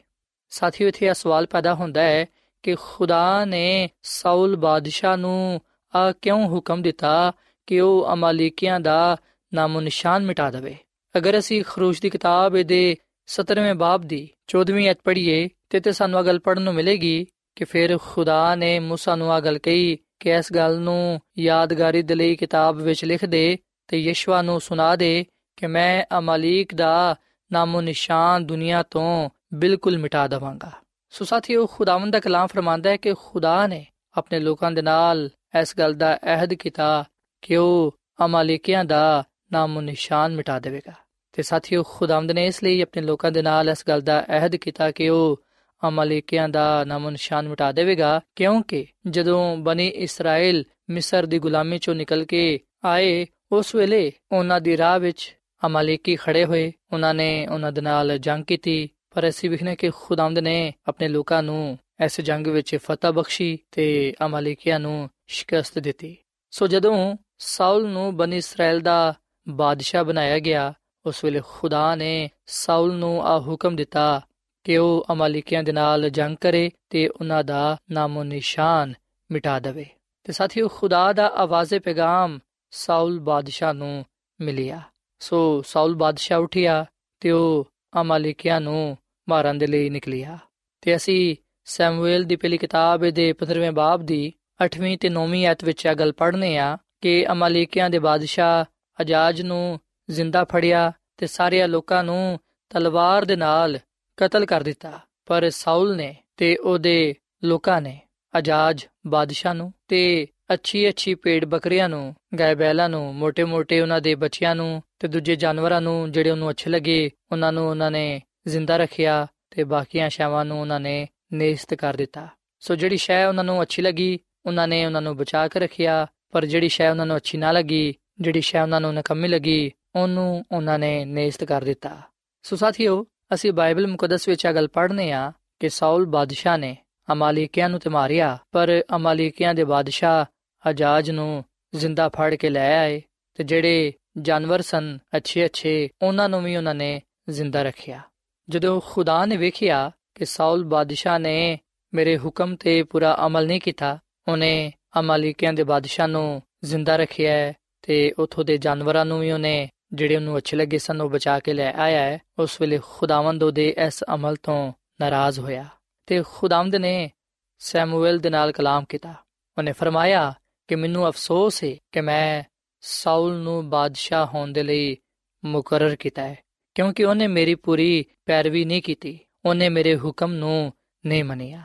ਸਾਥੀਓ, 0.49 0.87
ਇੱਥੇ 0.87 1.05
ਇਹ 1.05 1.13
ਸਵਾਲ 1.13 1.45
ਪੈਦਾ 1.45 1.73
ਹੁੰਦਾ 1.73 2.01
ਹੈ 2.01 2.25
ਕਿ 2.62 2.76
ਖੁਦਾ 2.80 3.44
ਨੇ 3.44 3.88
ਸਾਊਲ 4.02 4.56
ਬਾਦਸ਼ਾਹ 4.56 5.16
ਨੂੰ 5.16 5.60
ਆ 5.96 6.12
ਕਿਉਂ 6.12 6.48
ਹੁਕਮ 6.48 6.82
ਦਿੱਤਾ 6.82 7.32
ਕਿ 7.66 7.80
ਉਹ 7.80 8.12
ਅਮਾਲੀਕੀਆਂ 8.12 8.80
ਦਾ 8.80 9.16
ਨਾਮੋ 9.54 9.80
ਨਿਸ਼ਾਨ 9.80 10.24
ਮਿਟਾ 10.24 10.50
ਦੇਵੇ 10.50 10.76
ਅਗਰ 11.18 11.38
ਅਸੀਂ 11.38 11.64
ਖਰੂਸ਼ 11.64 12.02
ਦੀ 12.02 12.10
ਕਿਤਾਬ 12.10 12.56
ਇਹਦੇ 12.56 12.96
17ਵੇਂ 13.28 13.74
ਬਾਬ 13.74 14.02
ਦੀ 14.02 14.28
14ਵੀਂ 14.56 14.90
ਅਧ 14.90 14.96
ਪੜ੍ਹੀਏ 15.04 15.48
ਤੇ 15.70 15.80
ਤੇ 15.80 15.92
ਸਾਨੂੰ 15.92 16.20
ਇਹ 16.20 16.24
ਗੱਲ 16.24 16.38
ਪੜਨ 16.38 16.62
ਨੂੰ 16.62 16.74
ਮਿਲੇਗੀ 16.74 17.26
ਕਿ 17.56 17.64
ਫਿਰ 17.64 17.98
ਖੁਦਾ 17.98 18.54
ਨੇ 18.54 18.78
موسی 18.78 19.16
ਨੂੰ 19.16 19.36
ਇਹ 19.36 19.40
ਗੱਲ 19.40 19.58
ਕਹੀ 19.58 19.98
ਕਿ 20.20 20.30
ਇਸ 20.30 20.52
ਗੱਲ 20.52 20.80
ਨੂੰ 20.80 21.20
ਯਾਦਗਾਰੀ 21.38 22.02
ਦੇ 22.02 22.14
ਲਈ 22.14 22.36
ਕਿਤਾਬ 22.36 22.76
ਵਿੱਚ 22.76 23.04
ਲਿਖ 23.04 23.24
ਦੇ 23.24 23.58
ਤੇ 23.88 23.98
ਯਸ਼ਵਾ 23.98 24.42
ਨੂੰ 24.42 24.60
ਸੁਣਾ 24.60 24.96
ਦੇ 24.96 25.24
ਕਿ 25.56 25.66
ਮੈਂ 25.66 26.04
ਅਮਾਲੀਕ 26.18 26.74
ਦਾ 26.74 27.16
ਨਾਮੋ 27.52 27.80
ਨਿਸ਼ਾਨ 27.80 28.46
ਦੁਨੀਆ 28.46 28.82
ਤੋਂ 28.82 29.30
ਬਿਲਕੁਲ 29.54 29.98
ਮਿਟਾ 29.98 30.26
ਦਵਾਂਗਾ 30.26 30.72
ਸੋ 31.13 31.25
ਸਾਥੀਓ, 31.25 31.65
ਖੁਦਾਵੰਦ 31.65 32.13
ਦਾ 32.13 32.19
ਕਲਾਮ 32.19 32.47
ਫਰਮਾਂਦਾ 32.47 32.89
ਹੈ 32.89 32.97
ਕਿ 32.97 33.13
ਖੁਦਾ 33.13 33.67
ਨੇ 33.67 33.85
ਆਪਣੇ 34.17 34.39
ਲੋਕਾਂ 34.39 34.71
ਦੇ 34.71 34.81
ਨਾਲ 34.81 35.29
ਇਸ 35.61 35.73
ਗੱਲ 35.79 35.93
ਦਾ 35.93 36.17
ਅਹਿਦ 36.17 36.53
ਕੀਤਾ 36.53 37.05
ਕਿ 37.41 37.57
ਉਹ 37.57 37.95
ਅਮਾਲੀਕਿਆਂ 38.25 38.85
ਦਾ 38.85 39.23
ਨਾਮੋ 39.51 39.81
ਨਿਸ਼ਾਨ 39.81 40.35
ਮਿਟਾ 40.35 40.59
ਦੇਵੇਗਾ। 40.59 40.93
ਤੇ 41.33 41.43
ਸਾਥੀਓ, 41.43 41.83
ਖੁਦਾਵੰਦ 41.83 42.31
ਨੇ 42.31 42.45
ਇਸ 42.45 42.63
ਲਈ 42.63 42.81
ਆਪਣੇ 42.81 43.01
ਲੋਕਾਂ 43.01 43.31
ਦੇ 43.31 43.41
ਨਾਲ 43.41 43.69
ਇਸ 43.69 43.83
ਗੱਲ 43.87 44.01
ਦਾ 44.01 44.25
ਅਹਿਦ 44.29 44.55
ਕੀਤਾ 44.55 44.91
ਕਿ 44.91 45.09
ਉਹ 45.09 45.41
ਅਮਾਲੀਕਿਆਂ 45.87 46.49
ਦਾ 46.49 46.83
ਨਾਮੋ 46.83 47.09
ਨਿਸ਼ਾਨ 47.09 47.47
ਮਿਟਾ 47.47 47.71
ਦੇਵੇਗਾ, 47.71 48.21
ਕਿਉਂਕਿ 48.35 48.85
ਜਦੋਂ 49.07 49.57
ਬਨੀ 49.57 49.87
ਇਸਰਾਇਲ 49.87 50.63
ਮਿਸਰ 50.89 51.25
ਦੀ 51.25 51.39
ਗੁਲਾਮੀ 51.39 51.77
ਚੋਂ 51.77 51.95
ਨਿਕਲ 51.95 52.25
ਕੇ 52.25 52.59
ਆਏ, 52.85 53.27
ਉਸ 53.51 53.75
ਵੇਲੇ 53.75 54.11
ਉਹਨਾਂ 54.31 54.61
ਦੀ 54.61 54.77
ਰਾਹ 54.77 54.99
ਵਿੱਚ 54.99 55.37
ਅਮਾਲੀਕੀ 55.65 56.15
ਖੜੇ 56.15 56.45
ਹੋਏ। 56.45 56.71
ਉਹਨਾਂ 56.93 57.13
ਨੇ 57.13 57.47
ਉਹਨਾਂ 57.47 57.71
ਦੇ 57.71 57.81
ਨਾਲ 57.81 58.17
ਜੰਗ 58.17 58.45
ਕੀਤੀ 58.45 58.89
ਪਰ 59.11 59.29
ਅਸੀਂ 59.29 59.49
ਵਿਖਨੇ 59.49 59.75
ਕਿ 59.75 59.89
ਖੁਦਾਵੰਦ 59.89 60.39
ਨੇ 60.39 60.73
ਆਪਣੇ 60.87 61.07
ਲੋਕਾਂ 61.07 61.43
ਨੂੰ 61.43 61.79
ਇਸ 62.05 62.21
ਜੰਗ 62.21 62.47
ਵਿੱਚ 62.47 62.75
ਫਤਹ 62.75 63.07
ਬਖਸ਼ੀ 63.07 63.59
ਤੇ 63.71 64.13
ਅਮਾਲੀਕੀਆਂ 64.25 64.79
ਨੂੰ 64.79 65.09
ਸ਼ਿਕਸਤ 65.27 65.79
ਦਿੱਤੀ। 65.79 66.17
ਸੋ 66.51 66.67
ਜਦੋਂ 66.67 67.17
ਸਾਊਲ 67.37 67.89
ਨੂੰ 67.89 68.17
ਬਨੀ 68.17 68.37
ਇਸਰਾਇਲ 68.37 68.79
ਦਾ 68.79 69.13
ਬਾਦਸ਼ਾਹ 69.49 70.03
ਬਣਾਇਆ 70.03 70.39
ਗਿਆ, 70.39 70.73
ਉਸ 71.05 71.23
ਵੇਲੇ 71.23 71.41
ਖੁਦਾ 71.47 71.95
ਨੇ 71.95 72.29
ਸਾਊਲ 72.45 72.93
ਨੂੰ 72.93 73.27
ਆ 73.27 73.39
ਹੁਕਮ 73.39 73.75
ਦਿੱਤਾ 73.75 74.21
ਕਿ 74.63 74.77
ਉਹ 74.77 75.05
ਅਮਾਲੀਕੀਆਂ 75.11 75.63
ਦੇ 75.63 75.71
ਨਾਲ 75.71 76.09
ਜੰਗ 76.09 76.35
ਕਰੇ 76.41 76.71
ਤੇ 76.89 77.07
ਉਹਨਾਂ 77.07 77.43
ਦਾ 77.43 77.77
ਨਾਮੋ 77.91 78.23
ਨਿਸ਼ਾਨ 78.23 78.93
ਮਿਟਾ 79.31 79.59
ਦੇਵੇ। 79.59 79.85
ਤੇ 80.23 80.33
ਸਾਥੀਓ, 80.33 80.67
ਖੁਦਾ 80.67 81.13
ਦਾ 81.13 81.27
ਆਵਾਜ਼ੇ 81.27 81.79
ਪੈਗਾਮ 81.79 82.39
ਸਾਊਲ 82.71 83.19
ਬਾਦਸ਼ਾਹ 83.19 83.73
ਨੂੰ 83.73 84.05
ਮਿਲਿਆ। 84.41 84.81
ਸੋ 85.19 85.61
ਸਾਊਲ 85.61 85.95
ਬਾਦਸ਼ਾਹ 85.95 86.39
ਉਠਿਆ 86.39 86.85
ਤੇ 87.19 87.31
ਉਹ 87.31 87.70
ਅਮਾਲੀਕੀਆਂ 88.01 88.61
ਨੂੰ 88.61 88.97
ਮਾਰਨ 89.29 89.57
ਦੇ 89.57 89.67
ਲਈ 89.67 89.89
ਨਿਕਲਿਆ। 89.89 90.37
ਤੇ 90.81 90.95
ਅਸੀਂ 90.95 91.35
ਸੈਮੂਅਲ 91.65 92.23
ਦੀ 92.23 92.35
ਪਹਿਲੀ 92.35 92.57
ਕਿਤਾਬ 92.57 93.09
ਦੇ 93.09 93.33
15ਵੇਂ 93.33 93.71
ਬਾਬ 93.71 94.01
ਦੀ 94.01 94.33
8ਵੀਂ 94.65 94.97
ਤੇ 94.97 95.09
9ਵੀਂ 95.09 95.45
ਆਇਤ 95.45 95.63
ਵਿੱਚ 95.63 95.85
ਇਹ 95.85 95.95
ਗੱਲ 95.95 96.11
ਪੜ੍ਹਨੇ 96.11 96.57
ਆ 96.57 96.77
ਕਿ 97.01 97.31
ਅਮਾਲੀਕੀਆਂ 97.31 97.89
ਦੇ 97.89 97.99
ਬਾਦਸ਼ਾਹ 97.99 98.65
ਅਜਾਜ 99.01 99.41
ਨੂੰ 99.41 99.79
ਜ਼ਿੰਦਾ 100.09 100.43
ਫੜਿਆ 100.43 100.91
ਤੇ 101.17 101.27
ਸਾਰੇ 101.27 101.67
ਲੋਕਾਂ 101.67 102.03
ਨੂੰ 102.03 102.39
ਤਲਵਾਰ 102.69 103.25
ਦੇ 103.25 103.35
ਨਾਲ 103.35 103.79
ਕਤਲ 104.17 104.45
ਕਰ 104.45 104.63
ਦਿੱਤਾ। 104.63 104.99
ਪਰ 105.25 105.49
ਸਾਊਲ 105.49 105.95
ਨੇ 105.95 106.15
ਤੇ 106.37 106.57
ਉਹਦੇ 106.57 107.15
ਲੋਕਾਂ 107.43 107.81
ਨੇ 107.81 107.99
ਅਜਾਜ 108.37 108.85
ਬਾਦਸ਼ਾਹ 109.07 109.53
ਨੂੰ 109.53 109.73
ਤੇ 109.87 110.27
ਅੱਛੀ-ਅੱਛੀ 110.53 111.15
ਪੇੜ 111.15 111.45
ਬੱਕਰੀਆਂ 111.45 111.89
ਨੂੰ, 111.89 112.15
ਗਾਇ 112.39 112.55
ਬੈਲਾਂ 112.55 112.89
ਨੂੰ 112.89 113.15
ਮੋٹے-ਮੋٹے 113.15 113.81
ਉਹਨਾਂ 113.81 114.01
ਦੇ 114.01 114.15
ਬੱਚਿਆਂ 114.15 114.55
ਨੂੰ 114.55 114.83
ਤੇ 114.99 115.07
ਦੂਜੇ 115.07 115.35
ਜਾਨਵਰਾਂ 115.35 115.81
ਨੂੰ 115.81 116.11
ਜਿਹੜੇ 116.11 116.31
ਉਹਨੂੰ 116.31 116.49
ਅੱਛੇ 116.49 116.69
ਲੱਗੇ, 116.69 117.11
ਉਹਨਾਂ 117.31 117.53
ਨੂੰ 117.53 117.69
ਉਹਨਾਂ 117.69 117.91
ਨੇ 117.91 118.21
ਜ਼ਿੰਦਾ 118.47 118.77
ਰੱਖਿਆ 118.77 119.27
ਤੇ 119.49 119.63
ਬਾਕੀਆਂ 119.63 120.09
ਸ਼ਾਵਾਂ 120.09 120.45
ਨੂੰ 120.45 120.61
ਉਹਨਾਂ 120.61 120.79
ਨੇ 120.79 121.07
ਨੇਸਤ 121.33 121.73
ਕਰ 121.73 121.95
ਦਿੱਤਾ। 121.95 122.27
ਸੋ 122.59 122.75
ਜਿਹੜੀ 122.75 122.97
ਸ਼ੈ 122.97 123.27
ਉਹਨਾਂ 123.27 123.43
ਨੂੰ 123.43 123.61
ਅੱਛੀ 123.61 123.81
ਲੱਗੀ, 123.81 124.19
ਉਹਨਾਂ 124.45 124.67
ਨੇ 124.67 124.85
ਉਹਨਾਂ 124.85 125.01
ਨੂੰ 125.01 125.17
ਬਚਾ 125.17 125.47
ਕੇ 125.47 125.59
ਰੱਖਿਆ, 125.59 126.07
ਪਰ 126.31 126.45
ਜਿਹੜੀ 126.45 126.69
ਸ਼ੈ 126.69 126.91
ਉਹਨਾਂ 126.91 127.05
ਨੂੰ 127.05 127.17
ਅੱਛੀ 127.17 127.37
ਨਾ 127.37 127.51
ਲੱਗੀ, 127.51 127.95
ਜਿਹੜੀ 128.21 128.41
ਸ਼ੈ 128.41 128.61
ਉਹਨਾਂ 128.61 128.81
ਨੂੰ 128.81 128.93
ਨਕਮੀ 128.93 129.27
ਲੱਗੀ, 129.27 129.71
ਉਹਨੂੰ 129.95 130.45
ਉਹਨਾਂ 130.51 130.79
ਨੇ 130.79 131.05
ਨੇਸਤ 131.05 131.43
ਕਰ 131.43 131.63
ਦਿੱਤਾ। 131.63 132.01
ਸੋ 132.43 132.55
ਸਾਥੀਓ, 132.55 133.07
ਅਸੀਂ 133.33 133.53
ਬਾਈਬਲ 133.53 133.87
ਮੁਕੱਦਸ 133.87 134.27
ਵਿੱਚ 134.27 134.45
ਆ 134.45 134.51
ਗੱਲ 134.51 134.67
ਪੜ੍ਹਨੇ 134.67 135.11
ਆ 135.11 135.31
ਕਿ 135.59 135.69
ਸਾਊਲ 135.69 136.05
ਬਾਦਸ਼ਾਹ 136.05 136.57
ਨੇ 136.57 136.77
ਅਮਾਲੀਕਿਆਂ 137.11 137.69
ਨੂੰ 137.69 137.79
ਤੇ 137.79 137.89
ਮਾਰਿਆ, 137.89 138.37
ਪਰ 138.51 138.83
ਅਮਾਲੀਕਿਆਂ 138.95 139.53
ਦੇ 139.53 139.63
ਬਾਦਸ਼ਾਹ 139.63 140.25
ਅਜਾਜ 140.69 141.11
ਨੂੰ 141.11 141.43
ਜ਼ਿੰਦਾ 141.75 142.09
ਫੜ 142.09 142.35
ਕੇ 142.35 142.49
ਲੈ 142.49 142.79
ਆਏ 142.79 143.01
ਤੇ 143.33 143.43
ਜਿਹੜੇ 143.43 143.93
ਜਾਨਵਰ 144.17 144.61
ਸਨ 144.61 144.99
ਅੱਛੇ 145.17 145.45
ਅੱਛੇ 145.45 145.89
ਉਹਨਾਂ 146.01 146.29
ਨੂੰ 146.29 146.43
ਵੀ 146.43 146.55
ਉਹਨਾਂ 146.55 146.75
ਨੇ 146.75 147.01
ਜ਼ਿੰਦਾ 147.29 147.63
ਰੱਖਿਆ। 147.63 148.01
ਜਦੋਂ 148.49 148.81
ਖੁਦਾ 148.85 149.25
ਨੇ 149.25 149.37
ਵੇਖਿਆ 149.37 149.91
ਕਿ 150.15 150.25
ਸਾਊਲ 150.25 150.63
ਬਾਦਸ਼ਾਹ 150.63 151.19
ਨੇ 151.19 151.59
ਮੇਰੇ 151.93 152.17
ਹੁਕਮ 152.17 152.55
ਤੇ 152.55 152.83
ਪੂਰਾ 152.83 153.17
ਅਮਲ 153.25 153.47
ਨਹੀਂ 153.47 153.61
ਕੀਤਾ, 153.61 153.99
ਉਹਨੇ 154.27 154.73
ਅਮਾਲੀਕਿਆਂ 154.99 155.53
ਦੇ 155.53 155.63
ਬਾਦਸ਼ਾਹ 155.63 156.07
ਨੂੰ 156.07 156.41
ਜ਼ਿੰਦਾ 156.63 156.95
ਰੱਖਿਆ 156.95 157.53
ਤੇ 157.81 158.13
ਉਥੋਂ 158.19 158.45
ਦੇ 158.45 158.57
ਜਾਨਵਰਾਂ 158.57 159.05
ਨੂੰ 159.05 159.19
ਵੀ 159.19 159.31
ਉਹਨੇ, 159.31 159.69
ਜਿਹੜੇ 159.93 160.15
ਉਹਨੂੰ 160.15 160.37
ਅੱਛੇ 160.37 160.57
ਲੱਗੇ 160.57 160.77
ਸਨ, 160.77 161.01
ਉਹ 161.01 161.09
ਬਚਾ 161.09 161.39
ਕੇ 161.39 161.53
ਲੈ 161.53 161.73
ਆਇਆ 161.73 161.99
ਹੈ। 161.99 162.19
ਉਸ 162.39 162.61
ਵੇਲੇ 162.61 162.79
ਖੁਦਾਵੰਦ 162.89 163.43
ਉਹਦੇ 163.43 163.75
ਇਸ 163.85 164.03
ਅਮਲ 164.13 164.35
ਤੋਂ 164.35 164.73
ਨਾਰਾਜ਼ 165.01 165.39
ਹੋਇਆ 165.39 165.65
ਤੇ 166.05 166.23
ਖੁਦਾਵੰਦ 166.27 166.75
ਨੇ 166.75 167.11
ਸੈਮੂਅਲ 167.59 168.19
ਦੇ 168.19 168.29
ਨਾਲ 168.29 168.51
ਕਲਾਮ 168.51 168.85
ਕੀਤਾ। 168.89 169.13
ਉਹਨੇ 169.57 169.71
ਫਰਮਾਇਆ 169.71 170.33
ਕਿ 170.71 170.75
ਮੈਨੂੰ 170.75 171.07
ਅਫਸੋਸ 171.07 171.63
ਹੈ 171.63 171.69
ਕਿ 171.91 172.01
ਮੈਂ 172.01 172.43
ਸਾਊਲ 172.83 173.33
ਨੂੰ 173.37 173.69
ਬਾਦਸ਼ਾਹ 173.69 174.25
ਹੋਣ 174.25 174.51
ਦੇ 174.51 174.61
ਲਈ 174.63 174.95
ਮੁਕਰਰ 175.43 175.95
ਕੀਤਾ 175.95 176.23
ਹੈ, 176.23 176.37
ਕਿਉਂਕਿ 176.75 177.03
ਉਹਨੇ 177.03 177.27
ਮੇਰੀ 177.27 177.55
ਪੂਰੀ 177.55 178.05
ਪੈਰਵੀ 178.25 178.63
ਨਹੀਂ 178.65 178.81
ਕੀਤੀ, 178.81 179.19
ਉਹਨੇ 179.45 179.69
ਮੇਰੇ 179.69 179.95
ਹੁਕਮ 179.97 180.33
ਨੂੰ 180.33 180.71
ਨਹੀਂ 181.05 181.23
ਮੰਨਿਆ। 181.23 181.61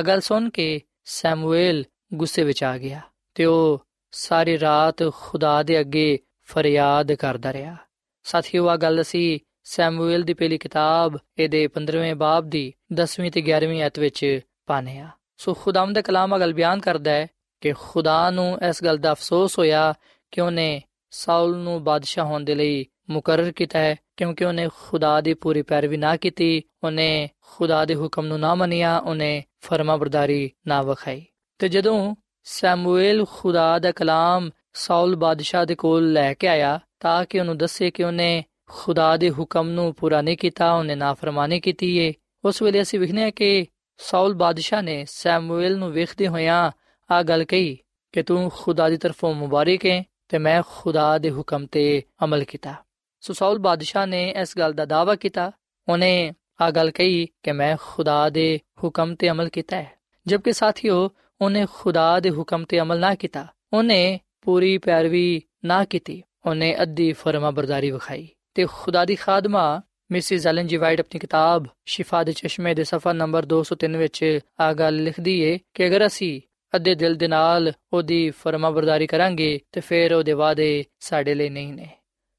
ਅਗਲ 0.00 0.20
ਸੁਣ 0.20 0.50
ਕੇ 0.50 0.80
ਸੈਮੂਅਲ 1.04 1.84
ਗੁੱਸੇ 2.14 2.44
ਵਿੱਚ 2.44 2.64
ਆ 2.64 2.76
ਗਿਆ 2.78 3.00
ਤੇ 3.34 3.44
ਉਹ 3.44 3.86
ਸਾਰੀ 4.12 4.58
ਰਾਤ 4.58 5.04
ਖੁਦਾ 5.10 5.62
ਦੇ 5.62 5.80
ਅੱਗੇ 5.80 6.18
ਫਰਿਆਦ 6.48 7.12
ਕਰਦਾ 7.12 7.52
ਰਿਹਾ। 7.52 7.76
ਸਾਥੀਓ 8.22 8.68
ਆ 8.68 8.76
ਗੱਲ 8.76 9.00
ਅਸੀਂ 9.00 9.38
ਸੈਮੂਅਲ 9.64 10.22
ਦੀ 10.22 10.34
ਪਹਿਲੀ 10.34 10.58
ਕਿਤਾਬ, 10.58 11.18
ਇਹਦੇ 11.38 11.66
15ਵੇਂ 11.68 12.14
ਬਾਬ 12.16 12.50
ਦੀ 12.50 12.72
10ਵੀਂ 12.94 13.30
ਤੇ 13.30 13.40
11ਵੀਂ 13.42 13.82
ਆਇਤ 13.82 13.98
ਵਿੱਚ 13.98 14.40
ਪਾਨੇ 14.66 14.98
ਆ 14.98 15.08
ਸੋ 15.36 15.54
ਖੁਦਾਮ 15.54 15.92
ਦਾ 15.92 16.02
ਕਲਾਮ 16.02 16.36
ਅਗਲ 16.36 16.52
ਬਿਆਨ 16.52 16.80
ਕਰਦਾ 16.80 17.10
ਹੈ 17.10 17.26
ਕਿ 17.60 17.72
ਖੁਦਾ 17.72 18.30
ਨੂੰ 18.30 18.58
ਇਸ 18.68 18.84
ਗੱਲ 18.84 18.98
ਦਾ 18.98 19.12
ਅਫਸੋਸ 19.12 19.58
ਹੋਇਆ 19.58 19.94
ਕਿ 20.30 20.40
ਉਹਨੇ 20.40 20.82
ਸਾਊਲ 21.10 21.56
ਨੂੰ 21.56 21.84
ਬਾਦਸ਼ਾਹ 21.84 22.26
ਹੋਣ 22.26 22.44
ਦੇ 22.44 22.54
ਲਈ 22.54 22.86
ਮੁਕਰਰ 23.10 23.52
ਕੀਤਾ 23.52 23.78
ਹੈ, 23.78 23.96
ਕਿਉਂਕਿ 24.16 24.44
ਉਹਨੇ 24.44 24.68
ਖੁਦਾ 24.74 25.20
ਦੀ 25.20 25.34
ਪੂਰੀ 25.34 25.62
ਪੈਰਵੀ 25.62 25.96
ਨਾ 25.96 26.16
ਕੀਤੀ, 26.16 26.62
ਉਹਨੇ 26.84 27.28
ਖੁਦਾ 27.40 27.84
ਦੇ 27.84 27.94
ਹੁਕਮ 27.94 28.26
ਨੂੰ 28.26 28.40
ਨਾ 28.40 28.54
ਮੰਨਿਆ, 28.54 28.98
ਉਹਨੇ 28.98 29.44
ਫਰਮਾਬਰਦਾਰੀ 29.60 30.50
ਨਾ 30.66 30.82
ਵਿਖਾਈ। 30.82 31.26
ਤੇ 31.58 31.68
ਜਦੋਂ 31.68 32.14
ਸੈਮੂਅਲ 32.44 33.24
ਖੁਦਾ 33.32 33.78
ਦਾ 33.78 33.92
ਕਲਾਮ 33.92 34.50
ਸਾਊਲ 34.74 35.16
ਬਾਦਸ਼ਾਹ 35.16 35.66
ਦੇ 35.66 35.74
ਕੋਲ 35.74 36.12
ਲੈ 36.12 36.34
ਕੇ 36.34 36.48
ਆਇਆ, 36.48 36.80
ਤਾਂ 37.00 37.24
ਕਿ 37.24 37.40
ਉਹਨੂੰ 37.40 37.58
ਦੱਸੇ 37.58 37.90
ਕਿ 37.90 38.04
ਉਹਨੇ 38.04 38.44
ਖੁਦਾ 38.68 39.16
ਦੇ 39.16 39.30
ਹੁਕਮ 39.30 39.68
ਨੂੰ 39.68 39.94
ਪੂਰਾ 39.94 40.22
ਨਹੀਂ 40.22 40.36
ਕੀਤਾ, 40.36 40.72
ਉਹਨੇ 40.72 40.94
ਨਾਫਰਮਾਨੀ 40.94 41.60
ਕੀਤੀ 41.60 41.96
ਏ। 41.96 42.12
ਉਸ 42.44 42.62
ਵੇਲੇ 42.62 42.82
ਅਸੀਂ 42.82 43.00
ਵਿਖਨੇ 43.00 43.24
ਆ 43.24 43.30
ਕਿ 43.30 43.66
ਸਾਊਲ 43.98 44.34
ਬਾਦਸ਼ਾਹ 44.34 44.82
ਨੇ 44.82 45.04
ਸੈਮੂਅਲ 45.08 45.76
ਨੂੰ 45.76 45.92
ਵੇਖਦੇ 45.92 46.28
ਹੋਇਆਂ 46.28 46.70
ਆ 47.10 47.22
ਗੱਲ 47.22 47.44
ਕਹੀ 47.44 47.78
ਕਿ 48.12 48.22
ਤੂੰ 48.22 48.50
ਖੁਦਾ 48.54 48.88
ਦੀ 48.88 48.96
ਤਰਫੋਂ 48.96 49.34
ਮੁਬਾਰਕ 49.34 49.86
ਹੈ 49.86 50.04
ਤੇ 50.28 50.38
ਮੈਂ 50.38 50.62
ਖੁਦਾ 50.68 51.18
ਦੇ 51.18 51.30
ਹੁਕਮ 51.30 51.66
ਤੇ 51.66 52.02
ਅਮਲ 52.24 52.44
ਕੀਤਾ। 52.44 52.74
ਸੋ 53.20 53.32
ਸਾਊਲ 53.32 53.58
ਬਾਦਸ਼ਾਹ 53.58 54.06
ਨੇ 54.06 54.34
ਇਸ 54.40 54.58
ਗੱਲ 54.58 54.72
ਦਾ 54.72 54.84
ਦਾਅਵਾ 54.84 55.14
ਕੀਤਾ। 55.14 55.52
ਉਹਨੇ 55.88 56.32
ਆ 56.60 56.70
ਗੱਲ 56.70 56.90
ਕਹੀ 56.90 57.26
ਕਿ 57.42 57.52
ਮੈਂ 57.52 57.76
ਖੁਦਾ 57.80 58.30
ਦੇ 58.30 58.60
ਹੁਕਮ 58.84 59.14
ਤੇ 59.14 59.30
ਅਮਲ 59.30 59.48
ਕੀਤਾ 59.48 59.76
ਹੈ। 59.76 59.92
ਜਦਕਿ 60.26 60.52
ਸਾਥੀਓ, 60.52 61.10
ਉਹਨੇ 61.40 61.66
ਖੁਦਾ 61.72 62.20
ਦੇ 62.20 62.30
ਹੁਕਮ 62.30 62.64
ਤੇ 62.64 62.80
ਅਮਲ 62.80 62.98
ਨਾ 62.98 63.14
ਕੀਤਾ, 63.14 63.46
ਉਹਨੇ 63.72 64.20
ਪੂਰੀ 64.42 64.78
ਪੈਰਵੀ 64.78 65.42
ਨਾ 65.64 65.84
ਕੀਤੀ। 65.84 66.22
ਉਹਨੇ 66.46 66.82
ਅੱਧੀ 66.82 67.12
ਫਰਮਾ 67.12 67.50
ਬਰਦਾਰੀ 67.50 67.90
ਵਿਖਾਈ 67.90 68.28
ਤੇ 68.54 68.66
ਖੁਦਾ 68.72 69.04
ਦੀ 69.04 69.14
ਖਾਦਮਾ 69.14 69.80
ਮਿਸਿਸ 70.10 70.46
ਐਲਨ 70.46 70.66
ਜੀ 70.66 70.76
ਵਾਈਟ 70.76 71.00
ਆਪਣੀ 71.00 71.18
ਕਿਤਾਬ 71.18 71.66
ਸ਼ਿਫਾ 71.86 72.24
ਦੇ 72.24 72.32
ਚਸ਼ਮੇ 72.32 72.74
ਦੇ 72.74 72.84
ਸਫਾ 72.84 73.12
ਨੰਬਰ 73.12 73.46
203 73.46 73.96
ਵਿੱਚ 73.96 74.38
ਆ 74.60 74.72
ਗੱਲ 74.72 75.02
ਲਿਖਦੀ 75.02 75.40
ਏ 75.40 75.58
ਕਿ 75.74 75.86
ਅਗਰ 75.86 76.06
ਅਸੀਂ 76.06 76.40
ਅੱਧੇ 76.74 76.94
ਦਿਲ 76.94 77.14
ਦੇ 77.14 77.28
ਨਾਲ 77.28 77.72
ਉਹਦੀ 77.92 78.30
ਫਰਮਾ 78.30 78.70
ਬਰਦਾਰੀ 78.70 79.06
ਕਰਾਂਗੇ 79.06 79.60
ਤੇ 79.72 79.80
ਫਿਰ 79.80 80.14
ਉਹਦੇ 80.14 80.32
ਵਾਅਦੇ 80.32 80.84
ਸਾਡੇ 81.00 81.34
ਲਈ 81.34 81.48
ਨਹੀਂ 81.48 81.74
ਨੇ। 81.74 81.88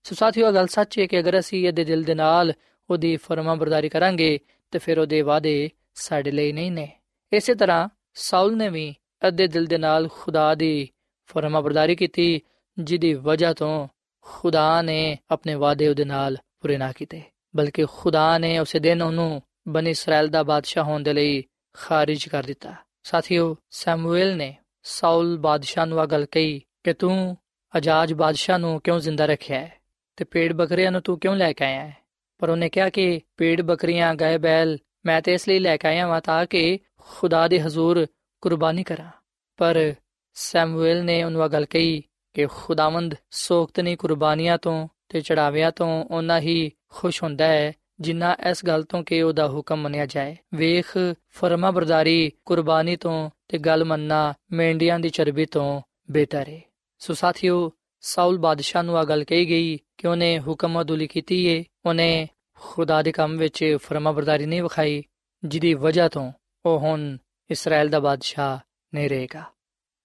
ਸੋ 0.04 0.15
ਸਾਥੀਓ 0.15 0.52
ਗੱਲ 0.52 0.68
ਸੱਚ 0.68 1.00
ਹੈ 1.00 1.06
ਕਿ 1.06 1.20
ਅਗਰ 1.20 1.39
ਅਸੀਂ 1.39 1.70
ਅੱਧੇ 1.70 1.84
ਦਿਲ 1.84 2.04
ਦੇ 2.04 2.13
ਨਾਲ 2.13 2.54
ਉਹਦੀ 2.89 3.15
ਫਰਮਾ 3.15 3.56
ਬਰਦਾਰੀ 3.56 3.89
ਕਰਾਂਗੇ 3.89 4.39
ਤੇ 4.72 4.80
ਫਿਰ 4.80 5.00
ਉਹਦੇ 5.00 5.22
ਵਾਅਦੇ 5.22 5.70
ਸਾਡੇ 5.96 6.32
ਲਈ 6.32 6.52
ਨਹੀਂ 6.52 6.72
ਨੇ। 6.72 7.00
ਇਸੇ 7.34 7.56
ਤਰ੍ਹਾਂ 7.56 7.89
ਸਾਊਲ 8.13 8.58
ਨੇ 8.58 8.70
ਵੀ 8.70 8.96
ਅੱਧੇ 9.28 9.48
ਦਿਲ 9.48 9.65
ਦੇ 9.65 9.78
ਨਾਲ 9.78 10.08
ਖੁਦਾ 10.12 10.56
ਦੀ 10.56 10.89
ਫਰਮਾ 11.26 11.62
ਬਰਦਾਰੀ 11.62 11.96
ਕੀਤੀ, 11.96 12.42
ਜਿਹਦੀ 12.80 13.13
ਵਜ੍ਹਾ 13.13 13.54
ਤੋਂ 13.54 13.88
ਖੁਦਾ 14.22 14.82
ਨੇ 14.82 15.18
ਆਪਣੇ 15.32 15.56
ਵਾਅਦੇ 15.56 15.88
ਉਹਦੇ 15.88 16.06
ਨਾਲ 16.06 16.38
ਪੂਰੇ 16.60 16.78
ਨਾ 16.78 16.92
ਕੀਤੇ। 16.92 17.22
ਬਲਕਿ 17.56 17.86
ਖੁਦਾ 17.92 18.38
ਨੇ 18.38 18.60
ਉਸੇ 18.60 18.80
ਦਿਨ 18.80 19.02
ਉਹਨੂੰ 19.02 19.42
ਬਨੀ 19.68 19.89
ਇਸਰਾਇਲ 19.89 20.28
ਦਾ 20.28 20.44
ਬਾਦਸ਼ਾਹ 20.44 20.84
ਹੋਣ 20.84 21.04
ਦੇ 21.04 21.13
ਲਈ 21.13 21.44
ਖਾਰਿਜ 21.74 22.28
ਕਰ 22.28 22.44
ਦਿੱਤਾ। 22.44 22.76
ਸਾਥੀਓ, 23.10 23.56
ਸੈਮੂਅਲ 23.69 24.38
ਨੇ 24.38 24.56
ਸਾਊਲ 24.84 25.38
ਬਾਦਸ਼ਾਹ 25.38 25.86
ਨੂੰ 25.86 26.00
ਆ 26.00 26.06
ਗੱਲ 26.06 26.26
ਕਹੀ 26.26 26.62
ਕਿ 26.84 26.93
ਤੂੰ 26.93 27.38
ਅਜਾਜ 27.78 28.13
ਬਾਦਸ਼ਾਹ 28.13 28.60
ਨੂੰ 28.60 28.82
ਕਿਉਂ 28.82 29.00
ਜ਼ਿੰਦਾ 29.00 29.26
ਰੱਖਿਆ 29.26 29.60
ਹੈ 29.60 29.74
ਤੇ 30.15 30.26
ਪੇੜ 30.26 30.54
ਬੱਕਰੀਆਂ 30.54 30.91
ਨੂੰ 30.91 31.02
ਤੂੰ 31.02 31.19
ਕਿਉਂ 31.19 31.36
ਲੈ 31.36 31.54
ਕੇ 31.54 31.65
ਆਇਆ 31.65 31.82
ਹੈ? 31.82 31.98
ਪਰ 32.38 32.50
ਉਹਨੇ 32.50 32.69
ਕਿਹਾ 32.69 32.89
ਕਿ 32.89 33.22
ਪੇੜ 33.38 33.62
ਬੱਕਰੀਆਂ, 33.62 34.15
ਗਾਏ 34.15 34.38
ਬੈਲ 34.38 34.78
ਮੈਂ 35.06 35.22
ਤੇ 35.22 35.34
ਇਸ 35.34 35.48
ਲਈ 35.48 35.60
ਲੈ 35.60 35.78
ਕੇ 35.78 35.88
ਆਇਆ 35.88 36.08
ਹਾਂ 36.08 36.22
ਤਾਂ 36.22 36.45
ਕਿ 36.45 36.80
ਖੁਦਾ 36.98 37.48
ਦੇ 37.48 37.62
ਹਜ਼ੂਰ 37.62 38.06
ਕੁਰਬਾਨੀ 38.41 38.84
ਕਰਾਂ। 38.84 39.10
ਪਰ 39.58 39.93
ਸੈਮੂਅਲ 40.34 41.06
ਨੇ 41.06 41.24
ਉਹਨੂੰ 41.24 41.43
ਆ 41.43 41.48
ਗੱਲ 41.48 41.65
ਕਹੀ 41.65 42.04
ਕਿ 42.34 42.45
ਖੁਦਾਵੰਦ 42.45 43.15
ਸੋਖਤਨੀ 43.32 43.95
ਕੁਰਬਾਨੀਆਂ 43.95 44.58
ਤੋਂ 44.58 44.88
ਤੇ 45.10 45.22
ਚੜਾਵਿਆਂ 45.22 45.72
ਤੋਂ 45.72 46.06
ਉਹਨਾਂ 46.06 46.39
ਹੀ 46.39 46.72
ਖੁਸ਼ 46.89 47.24
ਹੁੰਦਾ 47.24 47.48
ਹੈ 47.48 47.74
ਜਿੰਨਾ 47.99 48.35
ਇਸ 48.49 48.65
ਗੱਲ 48.65 48.83
ਤੋਂ 48.83 49.03
ਕਿ 49.03 49.21
ਉਹਦਾ 49.21 49.49
ਹੁਕਮ 49.49 49.77
ਮੰਨਿਆ 49.77 50.05
ਜਾਏ। 50.05 50.38
ਵੇਖ, 50.53 50.97
ਫਰਮਾ 51.29 51.71
ਬਰਦਾਰੀ, 51.71 52.31
ਕੁਰਬਾਨੀ 52.45 52.95
ਤੋਂ 52.95 53.29
ਤੇ 53.47 53.57
ਗੱਲ 53.57 53.85
ਮੰਨਣਾ 53.85 54.33
ਮੇਂਢੀਆਂ 54.51 54.99
ਦੀ 54.99 55.09
ਚਰਬੀ 55.09 55.45
ਤੋਂ 55.45 55.81
ਬਿਹਤਰ 56.12 56.49
ਹੈ 56.49 56.62
ਸੋ 56.99 57.13
ਸਾਥੀਓ, 57.13 57.71
ਸਾਊਲ 58.01 58.38
ਬਾਦਸ਼ਾਹ 58.38 58.83
ਨੂੰ 58.83 58.97
ਆ 58.97 59.03
ਗੱਲ 59.03 59.23
ਕਹੀ 59.23 59.49
ਗਈ 59.49 59.79
ਕਿ 59.97 60.07
ਉਹਨੇ 60.07 60.39
ਹੁਕਮ 60.39 60.81
ਅਦੁਲੀ 60.81 61.07
ਕੀਤੀ 61.07 61.45
ਏ। 61.45 61.63
ਉਹਨੇ 61.85 62.27
ਖੁਦਾ 62.59 63.01
ਦੇ 63.01 63.12
ਕੰਮ 63.12 63.38
ਵਿੱਚ 63.38 63.77
ਫਰਮਾ 63.81 64.12
ਬਰਦਾਰੀ 64.12 64.45
ਨਹੀਂ 64.45 64.63
ਵਿਖਾਈ, 64.63 65.03
ਜਿਹਦੀ 65.45 65.73
ਵਜ੍ਹਾ 65.73 66.07
ਤੋਂ 66.07 66.31
ਉਹ 66.65 66.79
ਹੁਣ 66.79 67.17
ਇਸਰਾਇਲ 67.51 67.89
ਦਾ 67.89 67.99
ਬਾਦਸ਼ਾਹ 67.99 68.59
ਨਹੀਂ 68.93 69.09
ਰਹੇਗਾ। 69.09 69.43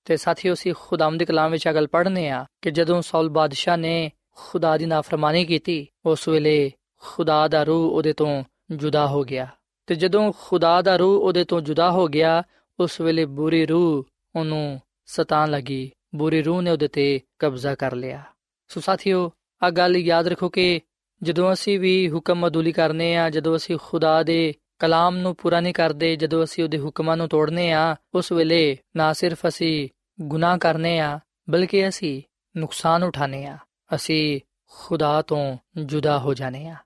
ਤੇ 0.04 0.16
ਸਾਥੀਓ 0.16 0.54
ਸੀ 0.54 0.72
ਖੁਦਾਮ 0.72 1.18
ਦੇ 1.18 1.24
ਕਲਾਮ 1.24 1.50
ਵਿੱਚ 1.50 1.68
ਆ 1.68 1.72
ਗੱਲ 1.72 1.87
ਪੜ੍ਹਨੇ 1.87 2.28
ਆ 2.28 2.44
ਕਿ 2.62 2.70
ਜਦੋਂ 2.70 3.02
ਸਾਊਲ 3.02 3.28
ਬਾਦਸ਼ਾਹ 3.28 3.76
ਨੇ 3.76 4.12
ਖੁਦਾ 4.37 4.76
ਦੀ 4.76 4.87
ਨਾਫਰਮਾਨੀ 4.87 5.44
ਕੀਤੀ, 5.44 5.87
ਉਸ 6.07 6.28
ਵੇਲੇ 6.28 6.72
ਖੁਦਾ 7.05 7.49
ਦਾ 7.49 7.62
ਰੂਹ 7.62 7.90
ਉਹਦੇ 7.90 8.12
ਤੋਂ 8.12 8.45
ਜੁਦਾ 8.71 9.07
ਹੋ 9.07 9.25
ਗਿਆ। 9.25 9.47
ਤੇ 9.87 9.95
ਜਦੋਂ 9.95 10.33
ਖੁਦਾ 10.40 10.83
ਦਾ 10.83 10.97
ਰੂਹ 10.97 11.21
ਉਹਦੇ 11.21 11.45
ਤੋਂ 11.45 11.61
ਜੁਦਾ 11.61 11.90
ਹੋ 11.90 12.07
ਗਿਆ, 12.07 12.43
ਉਸ 12.81 13.01
ਵੇਲੇ 13.01 13.25
ਬੁਰੀ 13.25 13.67
ਰੂਹ 13.67 14.05
ਉਹਨੂੰ 14.38 14.81
ਸਤਾਨ 15.07 15.51
ਲੱਗੀ। 15.51 15.90
ਬੁਰੀ 16.14 16.43
ਰੂਹ 16.43 16.62
ਨੇ 16.62 16.71
ਉਹਦੇ 16.71 16.88
ਤੇ 16.88 17.21
ਕਬਜ਼ਾ 17.38 17.75
ਕਰ 17.75 17.95
ਲਿਆ। 17.95 18.23
ਸੋ 18.69 18.81
ਸਾਥੀਓ 18.81 19.33
ਆ 19.62 19.71
ਗੱਲ 19.71 19.97
ਯਾਦ 19.97 20.29
ਰੱਖੋ 20.29 20.49
ਕਿ 20.49 20.81
ਜਦੋਂ 21.23 21.53
ਅਸੀਂ 21.53 21.81
ਵੀ 21.81 22.11
ਹੁਕਮ 22.12 22.47
ਅਦੁਲੀ 22.47 22.73
ਕਰਨੇ 22.73 23.17
ਆ, 23.17 23.31
ਜਦੋਂ 23.31 23.57
ਅਸੀਂ 23.57 23.79
ਖੁਦਾ 23.83 24.23
ਦੇ 24.23 24.55
ਕਲਾਮ 24.79 25.17
ਨੂੰ 25.17 25.37
ਪੂਰਾ 25.37 25.61
ਨਹੀਂ 25.61 25.75
ਕਰਦੇ, 25.75 26.17
ਜਦੋਂ 26.17 26.45
ਅਸੀਂ 26.45 26.64
ਉਹਦੇ 26.64 26.79
ਹੁਕਮਾਂ 26.79 27.17
ਨੂੰ 27.17 27.29
ਤੋੜਨੇ 27.29 27.73
ਆ, 27.73 27.97
ਉਸ 28.14 28.33
ਵੇਲੇ 28.33 28.79
ਨਾ 28.97 29.12
ਸਿਰਫ 29.12 29.38
ਅਸੀਂ 29.49 29.88
ਗੁਨਾਹ 30.21 30.59
ਕਰਨੇ 30.59 30.99
ਆ, 30.99 31.21
ਬਲਕਿ 31.51 31.88
ਅਸੀਂ 31.88 32.23
ਨੁਕਸਾਨ 32.57 33.05
ਉਠਾਣੇ 33.05 33.47
ਆ। 33.47 33.59
ਅਸੀਂ 33.95 34.40
ਖੁਦਾ 34.71 35.23
ਤੋਂ 35.23 35.57
ਜੁਦਾ 35.85 36.19
ਹੋ 36.19 36.35
ਜਾਣੇ 36.35 36.69
ਆ। 36.69 36.77